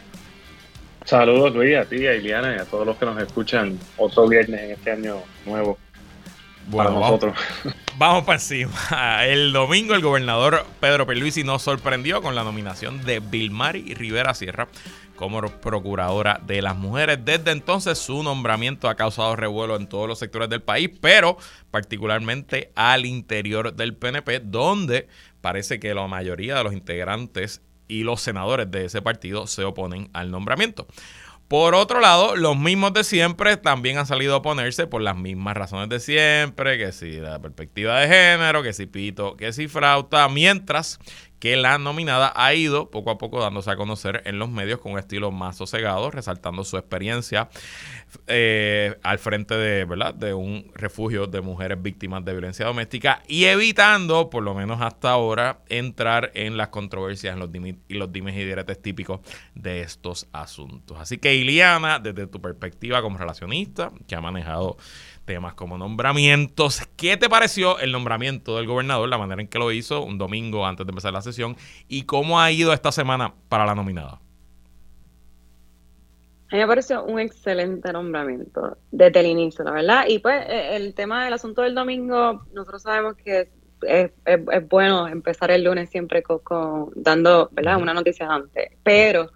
[1.04, 4.62] Saludos Luis, a ti, a Iliana y a todos los que nos escuchan otro viernes
[4.62, 5.76] en este año nuevo.
[6.72, 7.36] Bueno, para nosotros.
[7.98, 9.26] Vamos, para encima.
[9.26, 14.68] El domingo el gobernador Pedro Pierluisi nos sorprendió con la nominación de Vilmari Rivera Sierra
[15.14, 17.18] como procuradora de las mujeres.
[17.22, 21.36] Desde entonces su nombramiento ha causado revuelo en todos los sectores del país, pero
[21.70, 25.08] particularmente al interior del PNP, donde
[25.42, 30.08] parece que la mayoría de los integrantes y los senadores de ese partido se oponen
[30.14, 30.86] al nombramiento.
[31.48, 35.56] Por otro lado, los mismos de siempre también han salido a oponerse por las mismas
[35.56, 40.28] razones de siempre, que si la perspectiva de género, que si pito, que si frauta,
[40.28, 40.98] mientras
[41.42, 44.92] que la nominada ha ido poco a poco dándose a conocer en los medios con
[44.92, 47.48] un estilo más sosegado, resaltando su experiencia
[48.28, 50.14] eh, al frente de, ¿verdad?
[50.14, 55.10] de un refugio de mujeres víctimas de violencia doméstica y evitando, por lo menos hasta
[55.10, 57.50] ahora, entrar en las controversias en los
[57.88, 59.18] y los dimes y diretes típicos
[59.56, 60.96] de estos asuntos.
[61.00, 64.76] Así que, Iliana, desde tu perspectiva como relacionista, que ha manejado
[65.24, 66.82] temas como nombramientos.
[66.96, 70.66] ¿Qué te pareció el nombramiento del gobernador, la manera en que lo hizo un domingo
[70.66, 71.56] antes de empezar la sesión
[71.88, 74.20] y cómo ha ido esta semana para la nominada?
[76.50, 80.04] A mí me pareció un excelente nombramiento desde el inicio, la verdad.
[80.06, 83.48] Y pues e, el tema del asunto del domingo, nosotros sabemos que
[83.82, 84.10] es,
[84.68, 87.78] bueno empezar el lunes siempre con, dando ¿verdad?
[87.78, 89.30] una noticia antes, pero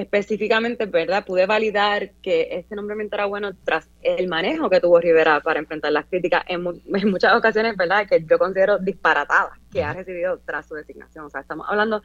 [0.00, 1.24] específicamente, ¿verdad?
[1.24, 5.92] Pude validar que este nombramiento era bueno tras el manejo que tuvo Rivera para enfrentar
[5.92, 8.06] las críticas en, muchas ocasiones, ¿verdad?
[8.08, 11.26] Que yo considero disparatadas que ha recibido tras su designación.
[11.26, 12.02] O sea, estamos hablando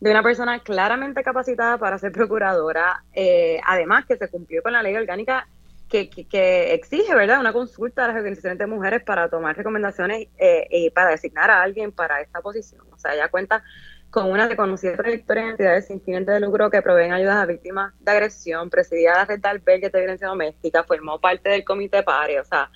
[0.00, 4.82] de una persona claramente capacitada para ser procuradora, eh, además que se cumplió con la
[4.82, 5.48] ley orgánica
[5.88, 10.66] que, que, exige, ¿verdad?, una consulta a las organizaciones de mujeres para tomar recomendaciones eh,
[10.70, 12.82] y para designar a alguien para esta posición.
[12.92, 13.64] O sea, ella cuenta
[14.10, 17.92] con una reconocida trayectoria en entidades sin fines de lucro que proveen ayudas a víctimas
[18.00, 22.40] de agresión, presidía la red de albergues de violencia doméstica, formó parte del comité PARE,
[22.40, 22.70] o sea,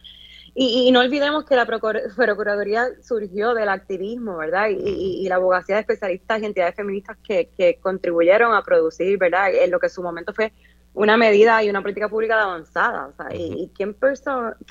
[0.54, 4.68] y, no olvidemos que la Procuraduría surgió del activismo, ¿verdad?
[4.68, 9.54] Y, la abogacía de especialistas y entidades feministas que, que, contribuyeron a producir, ¿verdad?
[9.54, 10.52] En lo que en su momento fue
[10.92, 13.06] una medida y una política pública de avanzada.
[13.06, 13.96] O sea, y, quién,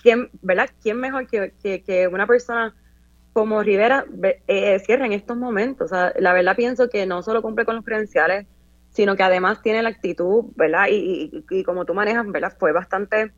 [0.04, 0.69] quién, ¿verdad?
[0.84, 2.76] ¿Quién mejor que, que, que una persona
[3.34, 4.06] como Rivera
[4.48, 5.91] eh, cierra en estos momentos.
[5.91, 8.46] O sea, la verdad pienso que no solo cumple con los credenciales,
[8.89, 10.88] sino que además tiene la actitud, ¿verdad?
[10.89, 12.54] Y, y, como tú manejas, ¿verdad?
[12.60, 13.32] Fue bastante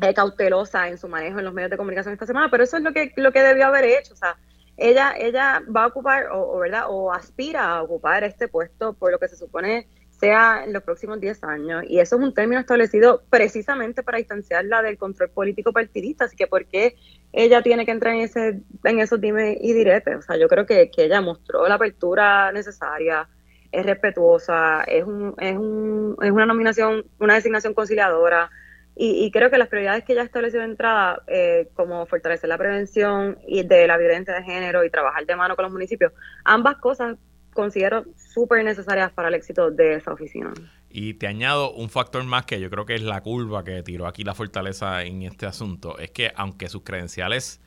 [0.00, 2.82] eh, cautelosa en su manejo en los medios de comunicación esta semana, pero eso es
[2.82, 4.14] lo que, lo que debió haber hecho.
[4.14, 4.36] O sea,
[4.76, 6.84] ella, ella va a ocupar, o, ¿verdad?
[6.88, 11.20] O aspira a ocupar este puesto por lo que se supone sea en los próximos
[11.20, 11.84] 10 años.
[11.88, 16.26] Y eso es un término establecido precisamente para distanciarla del control político partidista.
[16.26, 16.94] Así que, ¿por qué
[17.32, 20.16] ella tiene que entrar en, ese, en esos dime y diretes?
[20.16, 23.28] O sea, yo creo que, que ella mostró la apertura necesaria,
[23.70, 28.50] es respetuosa, es, un, es, un, es una nominación, una designación conciliadora.
[28.94, 33.38] Y, creo que las prioridades que ella estableció de entrada, eh, como fortalecer la prevención
[33.48, 36.12] y de la violencia de género y trabajar de mano con los municipios,
[36.44, 37.16] ambas cosas
[37.52, 40.52] considero súper necesarias para el éxito de esa oficina.
[40.90, 44.06] Y te añado un factor más que yo creo que es la curva que tiró
[44.06, 47.60] aquí la fortaleza en este asunto, es que aunque sus credenciales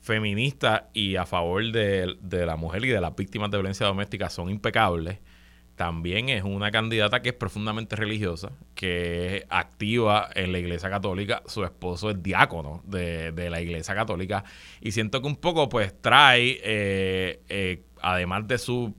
[0.00, 4.30] feministas y a favor de, de la mujer y de las víctimas de violencia doméstica
[4.30, 5.18] son impecables,
[5.78, 11.42] también es una candidata que es profundamente religiosa, que es activa en la Iglesia Católica.
[11.46, 14.42] Su esposo es diácono de, la Iglesia Católica.
[14.80, 18.92] Y siento que un poco pues trae, eh, eh, además de su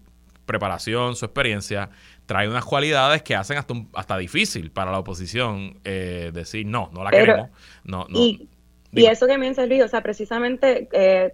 [0.50, 1.92] preparación, su experiencia,
[2.26, 7.04] trae unas cualidades que hacen hasta, hasta difícil para la oposición eh, decir no, no
[7.04, 7.50] la queremos.
[7.84, 8.20] No, no.
[8.20, 8.50] Y,
[8.92, 10.90] y eso que me Luis, o sea, precisamente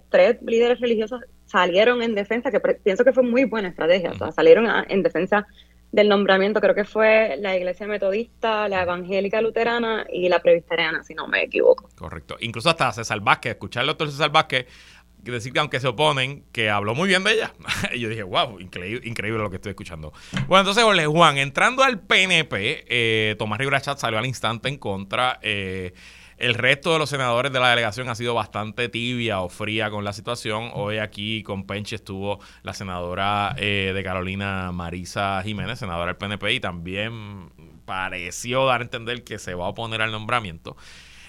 [0.10, 4.34] tres líderes religiosos salieron en defensa, que pienso que fue muy buena estrategia, o sea,
[4.34, 5.48] salieron en defensa
[5.94, 11.14] del nombramiento, creo que fue la Iglesia Metodista, la Evangélica Luterana y la Presbiteriana, si
[11.14, 11.90] no me equivoco.
[11.96, 12.36] Correcto.
[12.42, 14.66] Incluso hasta César Vázquez, escuchar al doctor César Vázquez
[15.32, 17.54] decir que aunque se oponen, que habló muy bien de ella.
[17.94, 20.14] y yo dije, wow, increíble, lo que estoy escuchando.
[20.48, 25.40] Bueno, entonces, Juan, entrando al PNP, eh, Tomás Rivera Chat salió al instante en contra.
[25.42, 25.94] Eh,
[26.38, 30.04] el resto de los senadores de la delegación ha sido bastante tibia o fría con
[30.04, 30.70] la situación.
[30.74, 36.54] Hoy aquí con Penche estuvo la senadora eh, de Carolina Marisa Jiménez, senadora del PNP,
[36.54, 37.52] y también
[37.86, 40.76] pareció dar a entender que se va a oponer al nombramiento.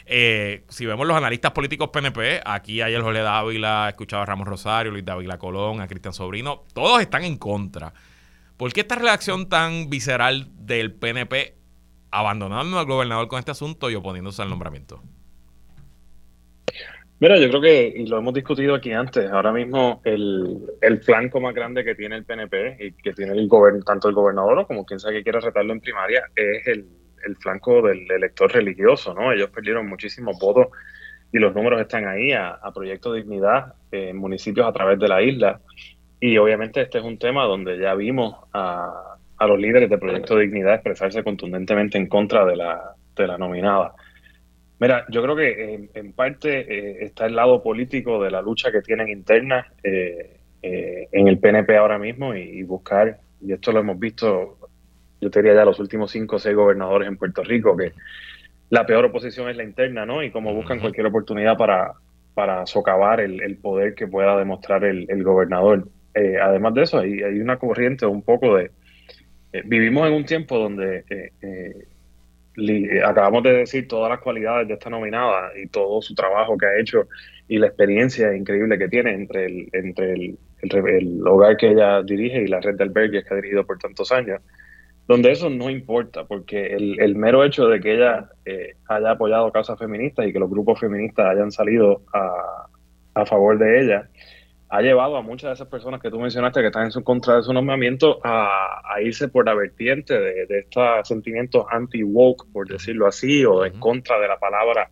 [0.09, 4.47] Eh, si vemos los analistas políticos PNP, aquí hay el Jorge Dávila, escuchado a Ramos
[4.47, 7.93] Rosario, Luis Dávila Colón, a Cristian Sobrino, todos están en contra.
[8.57, 11.55] ¿Por qué esta reacción tan visceral del PNP
[12.13, 15.03] abandonando al gobernador con este asunto y oponiéndose al nombramiento?
[17.19, 21.41] Mira, yo creo que, y lo hemos discutido aquí antes, ahora mismo el, el flanco
[21.41, 23.49] más grande que tiene el PNP y que tiene el
[23.85, 26.87] tanto el gobernador como quien sea que quiera retarlo en primaria es el,
[27.27, 29.33] el flanco del elector religioso, ¿no?
[29.33, 30.69] Ellos perdieron muchísimos votos
[31.33, 35.23] y los números están ahí a, a Proyecto Dignidad en municipios a través de la
[35.23, 35.61] isla.
[36.21, 40.75] Y obviamente este es un tema donde ya vimos a, los líderes de Proyecto Dignidad
[40.75, 43.95] expresarse contundentemente en contra de la, de la nominada.
[44.79, 48.83] Mira, yo creo que en, parte eh, está el lado político de la lucha que
[48.83, 53.99] tienen interna eh, eh, en el PNP ahora mismo y, buscar, y esto lo hemos
[53.99, 54.59] visto,
[55.21, 57.93] yo te diría ya los últimos cinco o seis gobernadores en Puerto Rico, que
[58.71, 60.23] la peor oposición es la interna, ¿no?
[60.23, 61.93] Y cómo buscan cualquier oportunidad para,
[62.35, 65.89] para socavar el, poder que pueda demostrar el, gobernador.
[66.43, 68.71] además de eso, hay, hay una corriente un poco de
[69.57, 74.75] eh, vivimos en un tiempo donde eh, eh, acabamos de decir todas las cualidades de
[74.75, 77.09] esta nominada y todo su trabajo que ha hecho
[77.49, 82.43] y la experiencia increíble que tiene entre el, entre el, el, hogar que ella dirige
[82.43, 84.41] y la red de albergues que ha dirigido por tantos años,
[85.07, 88.29] donde eso no importa, porque el, el mero hecho de que ella
[88.89, 92.67] haya apoyado causas feministas y que los grupos feministas hayan salido a,
[93.15, 94.09] a favor de ella,
[94.69, 97.37] ha llevado a muchas de esas personas que tú mencionaste que están en su contra
[97.37, 103.07] de su nombramiento a, irse por la vertiente de, de estos sentimientos anti-woke, por decirlo
[103.07, 104.91] así, o en contra de la palabra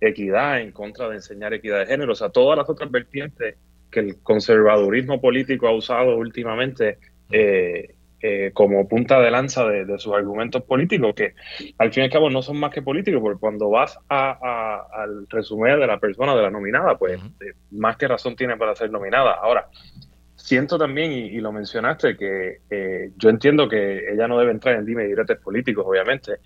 [0.00, 3.56] equidad, en contra de enseñar equidad de género, o sea, todas las otras vertientes
[3.90, 6.98] que el conservadurismo político ha usado últimamente
[7.30, 11.34] eh, eh, como punta de lanza de, sus argumentos políticos, que
[11.78, 15.78] al fin y al cabo no son más que políticos, porque cuando vas al resumen
[15.78, 19.34] de la persona, de la nominada, pues eh, más que razón tiene para ser nominada.
[19.34, 19.68] Ahora,
[20.38, 24.86] siento también, y, lo mencionaste, que eh, yo entiendo que ella no debe entrar en
[24.86, 26.38] dime diretes políticos, obviamente,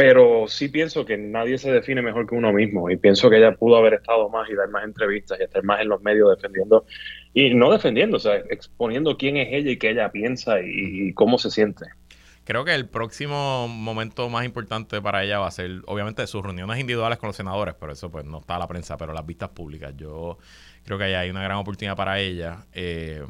[0.00, 3.54] pero sí pienso que nadie se define mejor que uno mismo y pienso que ella
[3.54, 6.86] pudo haber estado más y dar más entrevistas y estar más en los medios defendiendo
[7.34, 11.36] y no defendiendo, o sea, exponiendo quién es ella y qué ella piensa y, cómo
[11.36, 11.84] se siente.
[12.44, 16.80] Creo que el próximo momento más importante para ella va a ser, obviamente, sus reuniones
[16.80, 19.92] individuales con los senadores, pero eso pues no está la prensa, pero las vistas públicas.
[19.98, 20.38] Yo
[20.84, 22.66] creo que ahí hay una gran oportunidad para ella.
[22.72, 23.24] Eh,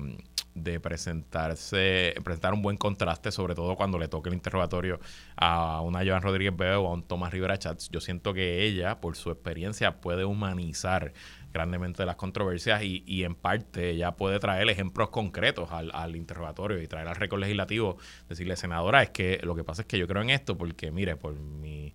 [0.54, 5.00] de presentarse, presentar un buen contraste, sobre todo cuando le toque el interrogatorio
[5.36, 7.88] a una Joan Rodríguez Bebe o a un Tomás Rivera Chats.
[7.90, 11.12] Yo siento que ella, por su experiencia, puede humanizar
[11.52, 16.80] grandemente las controversias y, y en parte ella puede traer ejemplos concretos al, al, interrogatorio
[16.80, 17.98] y traer al récord legislativo,
[18.28, 21.16] decirle, senadora, es que lo que pasa es que yo creo en esto porque, mire,
[21.16, 21.94] por mi...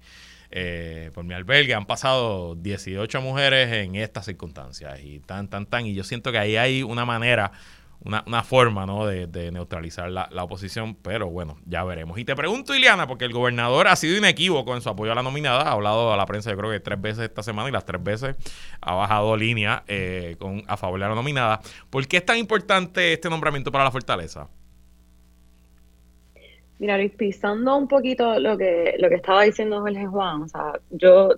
[0.51, 5.85] Eh, por mi albergue han pasado 18 mujeres en estas circunstancias y tan, tan, tan.
[5.85, 7.51] Y yo siento que ahí hay una manera
[8.05, 9.05] una, forma ¿no?
[9.07, 12.17] de, neutralizar la, oposición, pero bueno, ya veremos.
[12.19, 15.23] Y te pregunto, Ileana, porque el gobernador ha sido inequívoco en su apoyo a la
[15.23, 17.85] nominada, ha hablado a la prensa yo creo que tres veces esta semana y las
[17.85, 18.35] tres veces
[18.81, 21.61] ha bajado línea eh, con, a favor de la nominada.
[21.89, 24.49] ¿Por qué es tan importante este nombramiento para la fortaleza?
[26.79, 31.29] Mira, pisando un poquito lo que, lo que estaba diciendo Jorge Juan, o sea, yo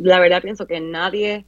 [0.00, 1.44] la verdad pienso que nadie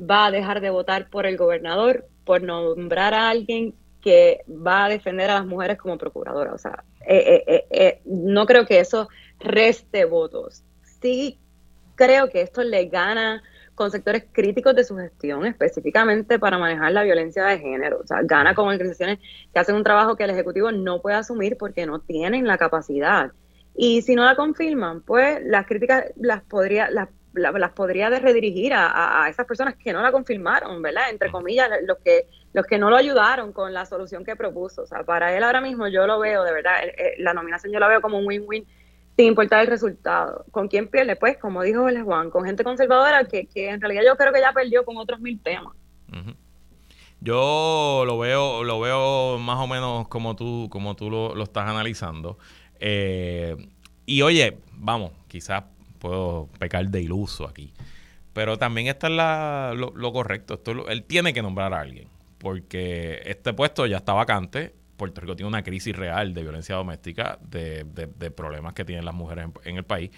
[0.00, 4.88] va a dejar de votar por el gobernador por nombrar a alguien que va a
[4.88, 6.52] defender a las mujeres como procuradora.
[6.52, 9.08] O sea, eh, eh, eh, no creo que eso
[9.40, 10.62] reste votos.
[11.00, 11.38] Sí
[11.94, 13.42] creo que esto le gana
[13.74, 18.00] con sectores críticos de su gestión, específicamente para manejar la violencia de género.
[18.02, 19.18] O sea, gana con organizaciones
[19.52, 23.32] que hacen un trabajo que el Ejecutivo no puede asumir porque no tienen la capacidad.
[23.76, 29.26] Y si no la confirman, pues las críticas las podría, las las podría redirigir a,
[29.28, 31.10] esas personas que no la confirmaron, ¿verdad?
[31.10, 34.82] Entre comillas, los que los que no lo ayudaron con la solución que propuso.
[34.82, 36.76] O sea, para él ahora mismo yo lo veo, de verdad,
[37.18, 38.64] la nominación yo la veo como un win-win
[39.16, 40.44] sin importar el resultado.
[40.50, 41.16] ¿Con quién pierde?
[41.16, 44.52] Pues, como dijo el Juan, con gente conservadora que, en realidad yo creo que ya
[44.52, 45.74] perdió con otros mil temas.
[47.20, 52.38] Yo lo veo, lo veo más o menos como tú, como tú lo, estás analizando.
[52.80, 53.56] Eh,
[54.04, 55.64] y oye, vamos, quizás
[55.98, 57.72] puedo pecar de iluso aquí.
[58.34, 60.54] Pero también está la, lo, correcto.
[60.54, 62.08] Esto, él tiene que nombrar a alguien.
[62.38, 64.74] Porque este puesto ya está vacante.
[64.96, 67.84] Puerto Rico tiene una crisis real de violencia doméstica, de,
[68.34, 70.10] problemas que tienen las mujeres en, el país.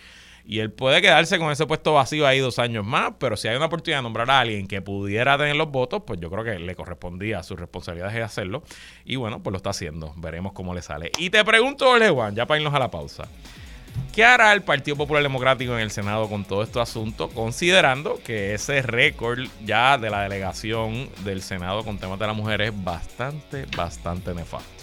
[0.45, 3.57] Y él puede quedarse con ese puesto vacío ahí dos años más, pero si hay
[3.57, 6.59] una oportunidad de nombrar a alguien que pudiera tener los votos, pues yo creo que
[6.59, 8.63] le correspondía a sus responsabilidades de hacerlo.
[9.05, 10.15] Y bueno, pues lo está haciendo.
[10.17, 11.11] Veremos cómo le sale.
[11.19, 13.29] Y te pregunto, Juan, ya para irnos a la pausa.
[14.15, 17.29] ¿Qué hará el Partido Popular Democrático en el Senado con todo este asunto?
[17.29, 22.71] Considerando que ese récord ya de la delegación del Senado con temas de las mujeres
[22.71, 24.77] es bastante, bastante nefasto.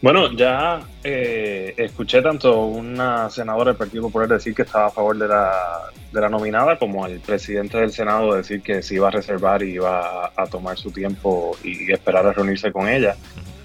[0.00, 5.18] Bueno, ya eh, escuché tanto una senadora del Partido Popular decir que estaba a favor
[5.18, 9.10] de la, de la nominada como al presidente del Senado decir que se iba a
[9.10, 13.16] reservar y iba a, a tomar su tiempo y esperar a reunirse con ella.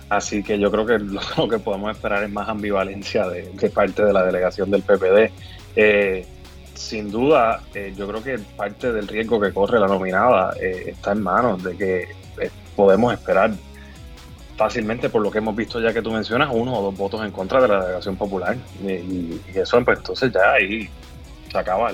[0.09, 0.99] Así que yo creo que
[1.37, 5.31] lo, que podemos esperar es más ambivalencia de, parte de la delegación del PPD.
[5.75, 6.25] Eh,
[6.73, 11.11] sin duda, eh, yo creo que parte del riesgo que corre la nominada eh, está
[11.11, 12.07] en manos de que
[12.75, 13.51] podemos esperar
[14.57, 17.31] fácilmente, por lo que hemos visto ya que tú mencionas, uno o dos votos en
[17.31, 18.57] contra de la delegación popular.
[18.83, 20.89] Y, eso, pues entonces ya ahí
[21.51, 21.91] se acaba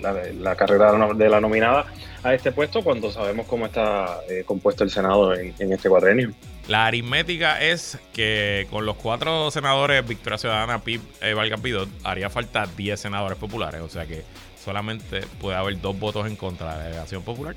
[0.00, 1.86] la, carrera de la nominada
[2.22, 6.32] a este puesto cuando sabemos cómo está compuesto el Senado en, en este cuadrenio.
[6.68, 12.66] La aritmética es que con los cuatro senadores Victoria Ciudadana, PIB, eh, Pidot, haría falta
[12.66, 13.80] 10 senadores populares.
[13.80, 14.24] O sea que
[14.62, 17.56] solamente puede haber dos votos en contra de la delegación popular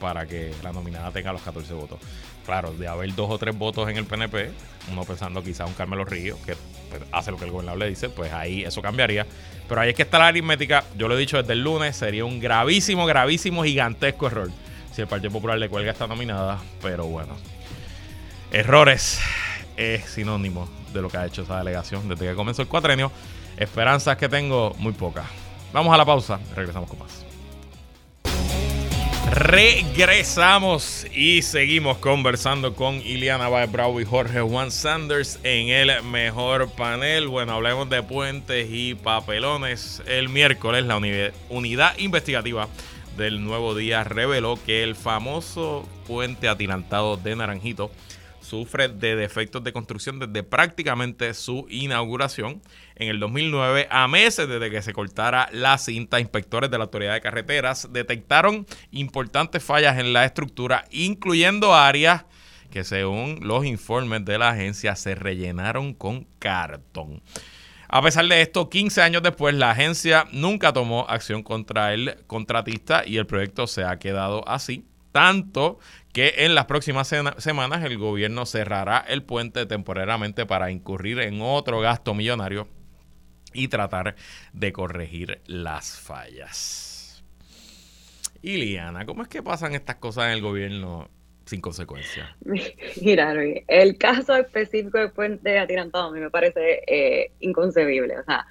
[0.00, 1.98] para que la nominada tenga los 14 votos.
[2.46, 4.50] Claro, de haber dos o tres votos en el PNP,
[4.90, 6.56] uno pensando quizá un Carmelo Río, que
[6.88, 9.26] pues, hace lo que el gobernador le dice, pues ahí eso cambiaría.
[9.68, 10.84] Pero ahí es que está la aritmética.
[10.96, 14.50] Yo lo he dicho desde el lunes, sería un gravísimo, gravísimo, gigantesco error
[14.98, 16.58] si el Partido Popular le cuelga esta nominada.
[16.80, 17.36] Pero bueno,
[18.50, 19.20] Errores
[19.76, 23.12] es sinónimo de lo que ha hecho esa delegación desde que comenzó el cuatrenio.
[23.58, 25.26] Esperanzas que tengo, muy pocas.
[25.72, 27.24] Vamos a la pausa, regresamos con más.
[29.30, 36.70] Regresamos y seguimos conversando con Iliana Baez Bravo y Jorge Juan Sanders en el mejor
[36.70, 37.28] panel.
[37.28, 40.02] Bueno, hablemos de puentes y papelones.
[40.06, 40.98] El miércoles la
[41.50, 42.68] unidad investigativa
[43.18, 47.90] del Nuevo Día reveló que el famoso puente atilantado de Naranjito
[48.48, 52.62] sufre de defectos de construcción desde prácticamente su inauguración
[52.96, 53.88] en el 2009.
[53.90, 58.66] A meses desde que se cortara la cinta, inspectores de la Autoridad de Carreteras detectaron
[58.90, 62.24] importantes fallas en la estructura, incluyendo áreas
[62.70, 67.22] que según los informes de la agencia se rellenaron con cartón.
[67.90, 73.02] A pesar de esto, 15 años después, la agencia nunca tomó acción contra el contratista
[73.06, 74.84] y el proyecto se ha quedado así.
[75.10, 75.78] Tanto
[76.18, 77.06] que en las próximas
[77.36, 82.66] semanas el gobierno cerrará el puente temporariamente para incurrir en otro gasto millonario
[83.52, 84.16] y tratar
[84.52, 87.22] de corregir las fallas.
[88.42, 91.08] Iliana, ¿cómo es que pasan estas cosas en el gobierno
[91.44, 92.36] sin consecuencia?
[93.00, 93.32] Mira,
[93.68, 98.18] el caso específico del puente atirantado a mí me parece eh, inconcebible.
[98.18, 98.44] O sea,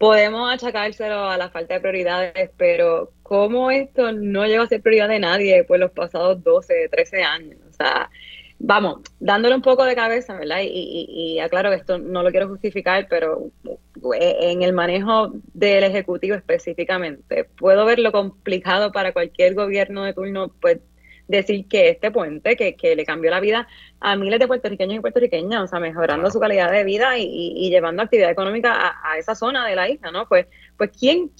[0.00, 5.10] podemos achacárselo a la falta de prioridades, pero ¿cómo esto no lleva a ser prioridad
[5.10, 7.58] de nadie por los pasados 12, 13 años?
[7.68, 8.08] O sea,
[8.58, 10.60] vamos, dándole un poco de cabeza, ¿verdad?
[10.62, 13.50] Y, y, aclaro que esto no lo quiero justificar, pero
[14.14, 20.50] en el manejo del Ejecutivo específicamente, puedo ver lo complicado para cualquier gobierno de turno,
[20.62, 20.78] pues
[21.30, 23.68] decir que este puente, que, que le cambió la vida
[24.00, 28.02] a miles de puertorriqueños y puertorriqueñas, o sea, mejorando su calidad de vida y, llevando
[28.02, 30.26] actividad económica a, esa zona de la isla, ¿no?
[30.26, 31.30] Pues, pues ¿quién,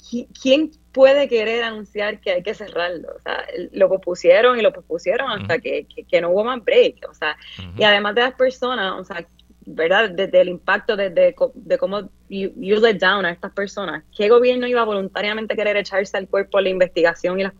[0.40, 3.08] ¿quién puede querer anunciar que hay que cerrarlo?
[3.16, 7.14] O sea, lo propusieron y lo propusieron hasta que, que, no hubo más break, o
[7.14, 7.36] sea,
[7.76, 9.26] y además de las personas, o sea,
[9.74, 10.10] ¿verdad?
[10.10, 14.04] Desde el impacto de, de, cómo you, let down a estas personas.
[14.16, 17.52] ¿Qué gobierno iba a voluntariamente querer echarse al cuerpo la investigación y las,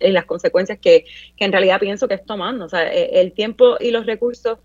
[0.00, 1.04] y las consecuencias que,
[1.38, 2.64] en realidad pienso que es tomando?
[2.64, 4.58] O sea, e, el tiempo y los recursos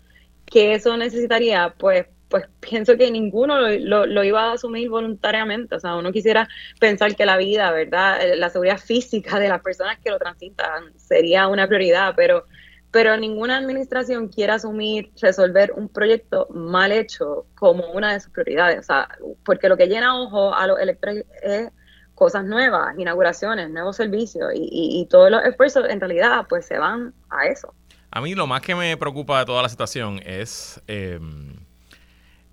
[0.46, 5.74] que eso necesitaría, pues pues pienso que ninguno lo, lo, iba a asumir voluntariamente.
[5.74, 6.48] O sea, uno quisiera
[6.80, 8.22] pensar que la vida, ¿verdad?
[8.36, 12.46] La seguridad física de las personas que lo transitan sería una prioridad, pero
[12.92, 18.80] pero ninguna administración quiere asumir resolver un proyecto mal hecho como una de sus prioridades,
[18.80, 19.08] o sea,
[19.44, 21.70] porque lo que llena ojo a los electores es
[22.14, 27.46] cosas nuevas, inauguraciones, nuevos servicios y, todos los esfuerzos en realidad pues se van a
[27.46, 27.74] eso.
[28.10, 31.56] A mí lo más que me preocupa de toda la situación es em,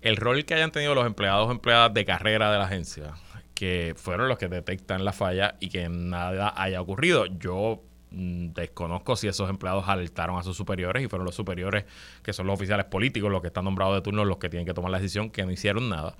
[0.00, 3.12] el rol que hayan tenido los empleados o empleadas de carrera de la agencia,
[3.54, 7.26] que fueron los que detectan la falla y que nada haya ocurrido.
[7.26, 11.84] Yo desconozco si esos empleados alertaron a sus superiores y fueron los superiores,
[12.22, 14.74] que son los oficiales políticos, los que están nombrados de turno, los que tienen que
[14.74, 16.16] tomar la decisión, que no hicieron nada.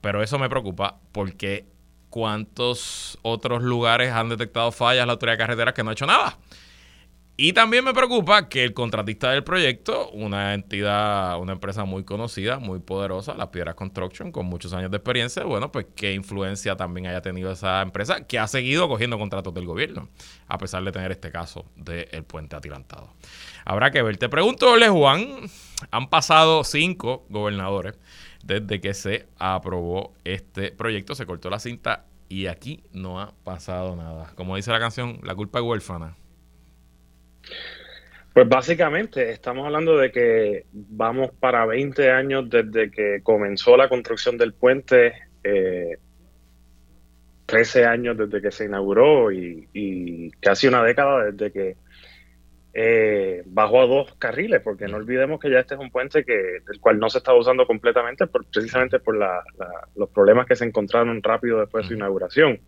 [0.00, 1.66] Pero eso me preocupa porque
[2.10, 6.38] ¿cuántos otros lugares han detectado fallas la autoridad de carreteras que no ha hecho nada?
[7.38, 12.58] Y también me preocupa que el contratista del proyecto, una entidad, una empresa muy conocida,
[12.58, 17.08] muy poderosa, La Piedras Construction, con muchos años de experiencia, bueno, pues qué influencia también
[17.08, 20.08] haya tenido esa empresa que ha seguido cogiendo contratos del gobierno,
[20.48, 23.12] a pesar de tener este caso del puente atilantado.
[23.66, 24.16] Habrá que ver.
[24.16, 25.40] Te pregunto, Ole Juan,
[25.90, 27.98] han pasado cinco gobernadores
[28.44, 33.94] desde que se aprobó este proyecto, se cortó la cinta y aquí no ha pasado
[33.94, 34.32] nada.
[34.36, 36.16] Como dice la canción, la culpa es huérfana.
[38.36, 44.36] Pues básicamente estamos hablando de que vamos para 20 años desde que comenzó la construcción
[44.36, 45.14] del puente,
[47.46, 51.76] 13 eh, años desde que se inauguró y, casi una década desde que
[52.78, 56.58] eh, bajó a dos carriles, porque no olvidemos que ya este es un puente que
[56.66, 61.22] del cual no se está usando completamente por, precisamente por los problemas que se encontraron
[61.22, 62.60] rápido después de su inauguración.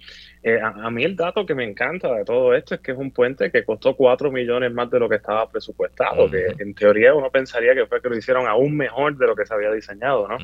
[0.43, 3.11] Eh, a, mí el dato que me encanta de todo esto es que es un
[3.11, 7.31] puente que costó 4 millones más de lo que estaba presupuestado, que en teoría uno
[7.31, 10.39] pensaría que fue que lo hicieron aún mejor de lo que se había diseñado, ¿no?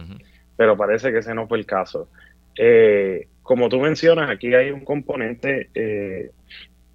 [0.59, 2.11] Pero parece que ese no fue el caso.
[2.55, 5.71] Eh, como tú mencionas, aquí hay un componente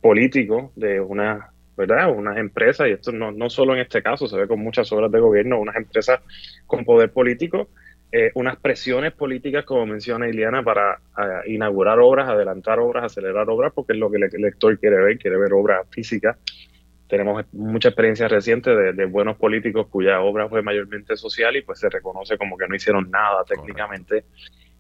[0.02, 1.50] político de una
[1.80, 2.12] ¿verdad?
[2.12, 5.10] Unas empresas, y esto no, no solo en este caso, se ve con muchas obras
[5.12, 6.20] de gobierno, unas empresas
[6.68, 7.70] con poder político,
[8.12, 11.00] eh, unas presiones políticas, como menciona Iliana, para
[11.46, 15.38] inaugurar obras, adelantar obras, acelerar obras, porque es lo que el elector quiere ver, quiere
[15.38, 16.38] ver obras físicas.
[17.08, 21.90] Tenemos mucha experiencia reciente de, buenos políticos cuya obra fue mayormente social y pues se
[21.90, 24.26] reconoce como que no hicieron nada técnicamente.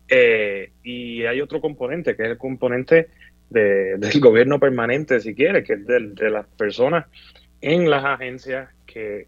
[0.09, 3.07] Eh, y hay otro componente, que es el componente
[3.49, 7.05] del gobierno permanente, si quiere, que es de, las personas
[7.61, 9.27] en las agencias que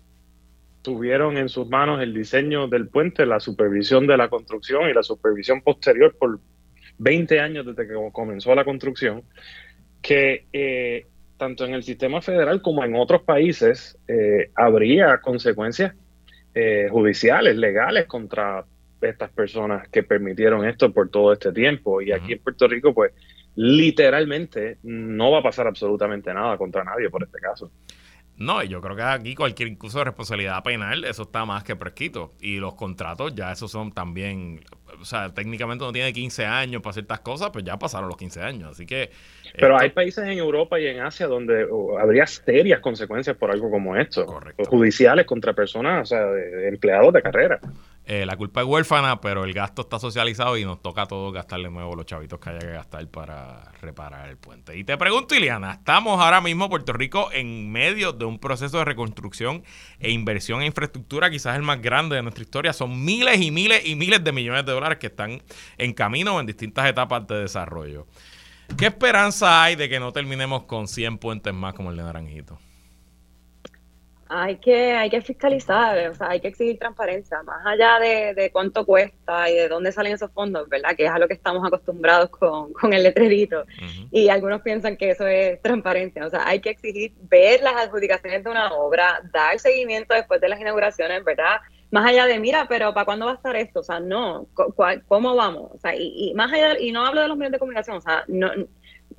[0.82, 5.04] tuvieron en sus manos el diseño del puente, la supervisión de la construcción y la
[5.04, 6.40] supervisión posterior por
[6.98, 9.24] 20 años desde que comenzó la construcción,
[10.02, 11.06] que eh,
[11.38, 15.94] tanto en el sistema federal como en otros países eh, habría consecuencias
[16.54, 18.66] eh, judiciales, legales contra
[19.02, 22.02] estas personas que permitieron esto por todo este tiempo.
[22.02, 23.14] Y aquí en Puerto Rico, pues
[23.56, 27.72] literalmente no va a pasar absolutamente nada contra nadie por este caso.
[28.42, 32.32] No, yo creo que aquí cualquier incluso de responsabilidad penal, eso está más que prescrito.
[32.42, 34.62] Y los contratos ya esos son también,
[35.00, 38.42] o sea, técnicamente uno tiene 15 años para ciertas cosas, pues ya pasaron los 15
[38.42, 38.72] años.
[38.72, 39.12] Así que...
[39.54, 41.68] Pero hay países en Europa y en Asia donde
[42.00, 44.26] habría serias consecuencias por algo como esto.
[44.26, 44.64] Correcto.
[44.66, 47.60] Judiciales contra personas, o sea, de empleados de carrera.
[48.14, 51.32] Eh, la culpa es huérfana, pero el gasto está socializado y nos toca a todos
[51.34, 54.78] gastarle nuevo los chavitos que haya que gastar para reparar el puente.
[54.78, 58.84] Y te pregunto, Iliana, estamos ahora mismo, Puerto Rico, en medio de un proceso de
[58.84, 59.64] reconstrucción
[59.98, 62.74] e inversión en infraestructura, quizás el más grande de nuestra historia.
[62.74, 65.42] Son miles y miles y miles de millones de dólares que están
[65.78, 68.08] en camino en distintas etapas de desarrollo.
[68.78, 72.60] ¿Qué esperanza hay de que no terminemos con 100 puentes más como el de Naranjito?
[74.34, 78.86] Hay que, hay que fiscalizar, o sea, hay que exigir transparencia, más allá de, cuánto
[78.86, 80.96] cuesta y de dónde salen esos fondos, ¿verdad?
[80.96, 83.66] Que es a lo que estamos acostumbrados con, con el letrerito.
[84.10, 88.42] Y algunos piensan que eso es transparencia, o sea, hay que exigir ver las adjudicaciones
[88.44, 91.58] de una obra, dar seguimiento después de las inauguraciones, ¿verdad?
[91.92, 93.82] Más allá de, mira, pero ¿para cuándo va a estar esto?
[93.82, 94.48] O sea, no,
[95.10, 95.72] ¿cómo vamos?
[95.74, 98.02] O sea, y, y más allá, y no hablo de los medios de comunicación, o
[98.02, 98.50] sea, no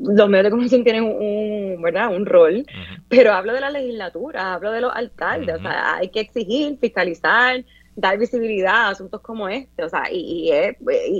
[0.02, 2.14] los medios de comunicación tienen un, ¿verdad?
[2.14, 2.66] un rol,
[3.08, 7.64] pero hablo de la legislatura, hablo de los alcaldes, o sea, hay que exigir, fiscalizar,
[7.94, 10.50] dar visibilidad a asuntos como este, o sea, y,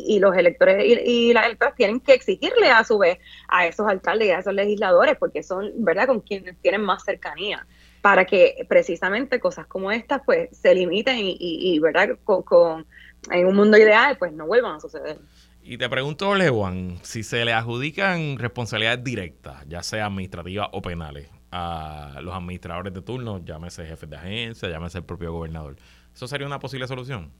[0.06, 3.18] y, los electores y, las electoras tienen que exigirle a su vez
[3.48, 7.66] a esos alcaldes y a esos legisladores, porque son, ¿verdad?, con quienes tienen más cercanía,
[8.00, 12.86] para que precisamente cosas como estas, pues, se limiten y, ¿verdad?, con,
[13.30, 15.18] en un mundo ideal, pues, no vuelvan a suceder.
[15.64, 21.28] Y te pregunto, Lewan, si se le adjudican responsabilidades directas, ya sea administrativas o penales,
[21.52, 25.76] a los administradores de turno, llámese jefes de agencia, llámese el propio gobernador,
[26.14, 27.30] ¿Eso sería una posible solución?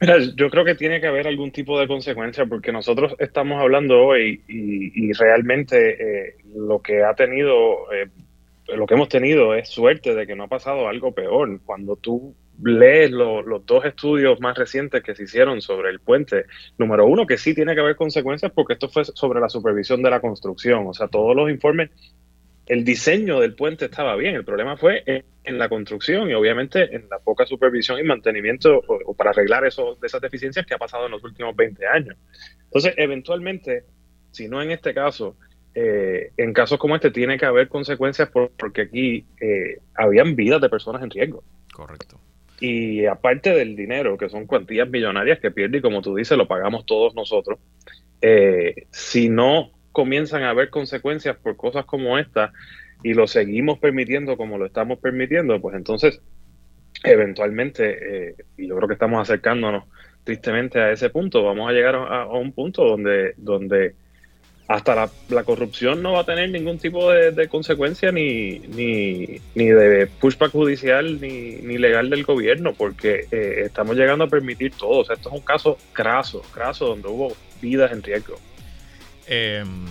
[0.00, 3.98] Mira, yo creo que tiene que haber algún tipo de consecuencia porque nosotros estamos hablando
[3.98, 8.08] hoy y, realmente eh, lo que ha tenido, eh,
[8.74, 11.60] lo que hemos tenido es suerte de que no ha pasado algo peor.
[11.64, 16.46] Cuando tú lees los dos estudios más recientes que se hicieron sobre el puente,
[16.78, 20.10] número uno, que sí tiene que haber consecuencias porque esto fue sobre la supervisión de
[20.10, 21.90] la construcción, o sea, todos los informes
[22.66, 27.08] el diseño del puente estaba bien, el problema fue en, la construcción y obviamente en
[27.08, 31.06] la poca supervisión y mantenimiento o, para arreglar eso, de esas deficiencias que ha pasado
[31.06, 32.16] en los últimos 20 años.
[32.64, 33.84] Entonces, eventualmente,
[34.32, 35.36] si no en este caso,
[35.72, 40.68] eh, en casos como este tiene que haber consecuencias porque aquí eh, habían vidas de
[40.68, 41.44] personas en riesgo.
[41.72, 42.18] Correcto.
[42.60, 46.48] Y aparte del dinero, que son cuantías millonarias que pierde y como tú dices, lo
[46.48, 47.58] pagamos todos nosotros,
[48.22, 52.52] eh, si no comienzan a haber consecuencias por cosas como esta
[53.02, 56.20] y lo seguimos permitiendo como lo estamos permitiendo, pues entonces
[57.04, 59.84] eventualmente, eh, y yo creo que estamos acercándonos
[60.24, 63.94] tristemente a ese punto, vamos a llegar a, un punto donde, donde
[64.68, 70.06] hasta la, corrupción no va a tener ningún tipo de, consecuencia ni, ni, ni, de
[70.06, 75.00] pushback judicial ni, ni legal del gobierno, porque eh, estamos llegando a permitir todo.
[75.00, 78.36] O sea, esto es un caso craso, craso, donde hubo vidas en riesgo.
[79.28, 79.86] Em,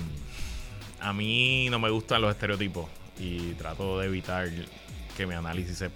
[1.00, 4.50] a mí no me gustan los estereotipos y trato de evitar
[5.16, 5.90] que mi análisis se,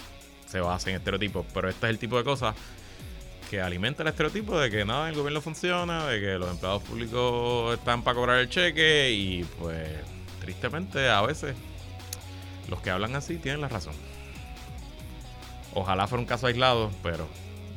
[0.45, 2.55] se base en estereotipos, pero este es el tipo de cosas
[3.49, 7.73] que alimenta el estereotipo de que nada, el gobierno funciona, de que los empleados públicos
[7.73, 9.87] están para cobrar el cheque y pues
[10.39, 11.55] tristemente a veces
[12.69, 13.93] los que hablan así tienen la razón.
[15.73, 17.27] Ojalá fuera un caso aislado, pero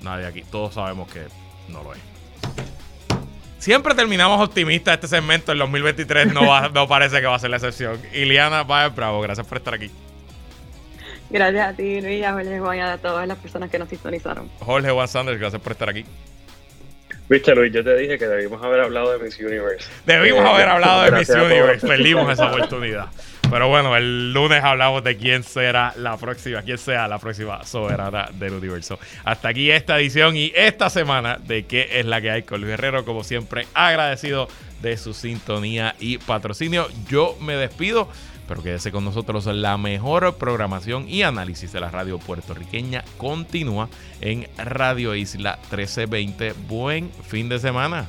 [0.03, 1.23] nadie aquí, todos sabemos que
[1.69, 2.01] no lo es.
[3.59, 5.53] Siempre terminamos optimistas este segmento.
[5.53, 8.01] En 2023 no, va, no parece que va a ser la excepción.
[8.13, 9.91] Iliana Baez Bravo, gracias por estar aquí.
[11.33, 14.51] Gracias a ti, Luis, a Jorge Juan y a todas las personas que nos sintonizaron.
[14.61, 16.05] Jorge Juan Sanders, gracias por estar aquí.
[17.29, 19.89] Viste, Luis, yo te dije que debimos haber hablado de Miss Universe.
[20.05, 21.87] Debimos eh, haber hablado de Miss Universe.
[21.87, 23.07] Perdimos esa oportunidad.
[23.51, 28.29] Pero bueno, el lunes hablamos de quién será la próxima, quién sea la próxima soberana
[28.35, 28.99] del universo.
[29.25, 32.73] Hasta aquí esta edición y esta semana de qué es la que hay con Luis
[32.73, 33.05] Guerrero.
[33.07, 34.49] Como siempre, agradecido
[34.83, 36.89] de su sintonía y patrocinio.
[37.09, 38.09] Yo me despido.
[38.49, 39.47] Pero quédese con nosotros.
[39.47, 43.89] La mejor programación y análisis de la radio puertorriqueña continúa
[44.21, 46.55] en Radio Isla 1320.
[46.69, 48.09] Buen fin de semana.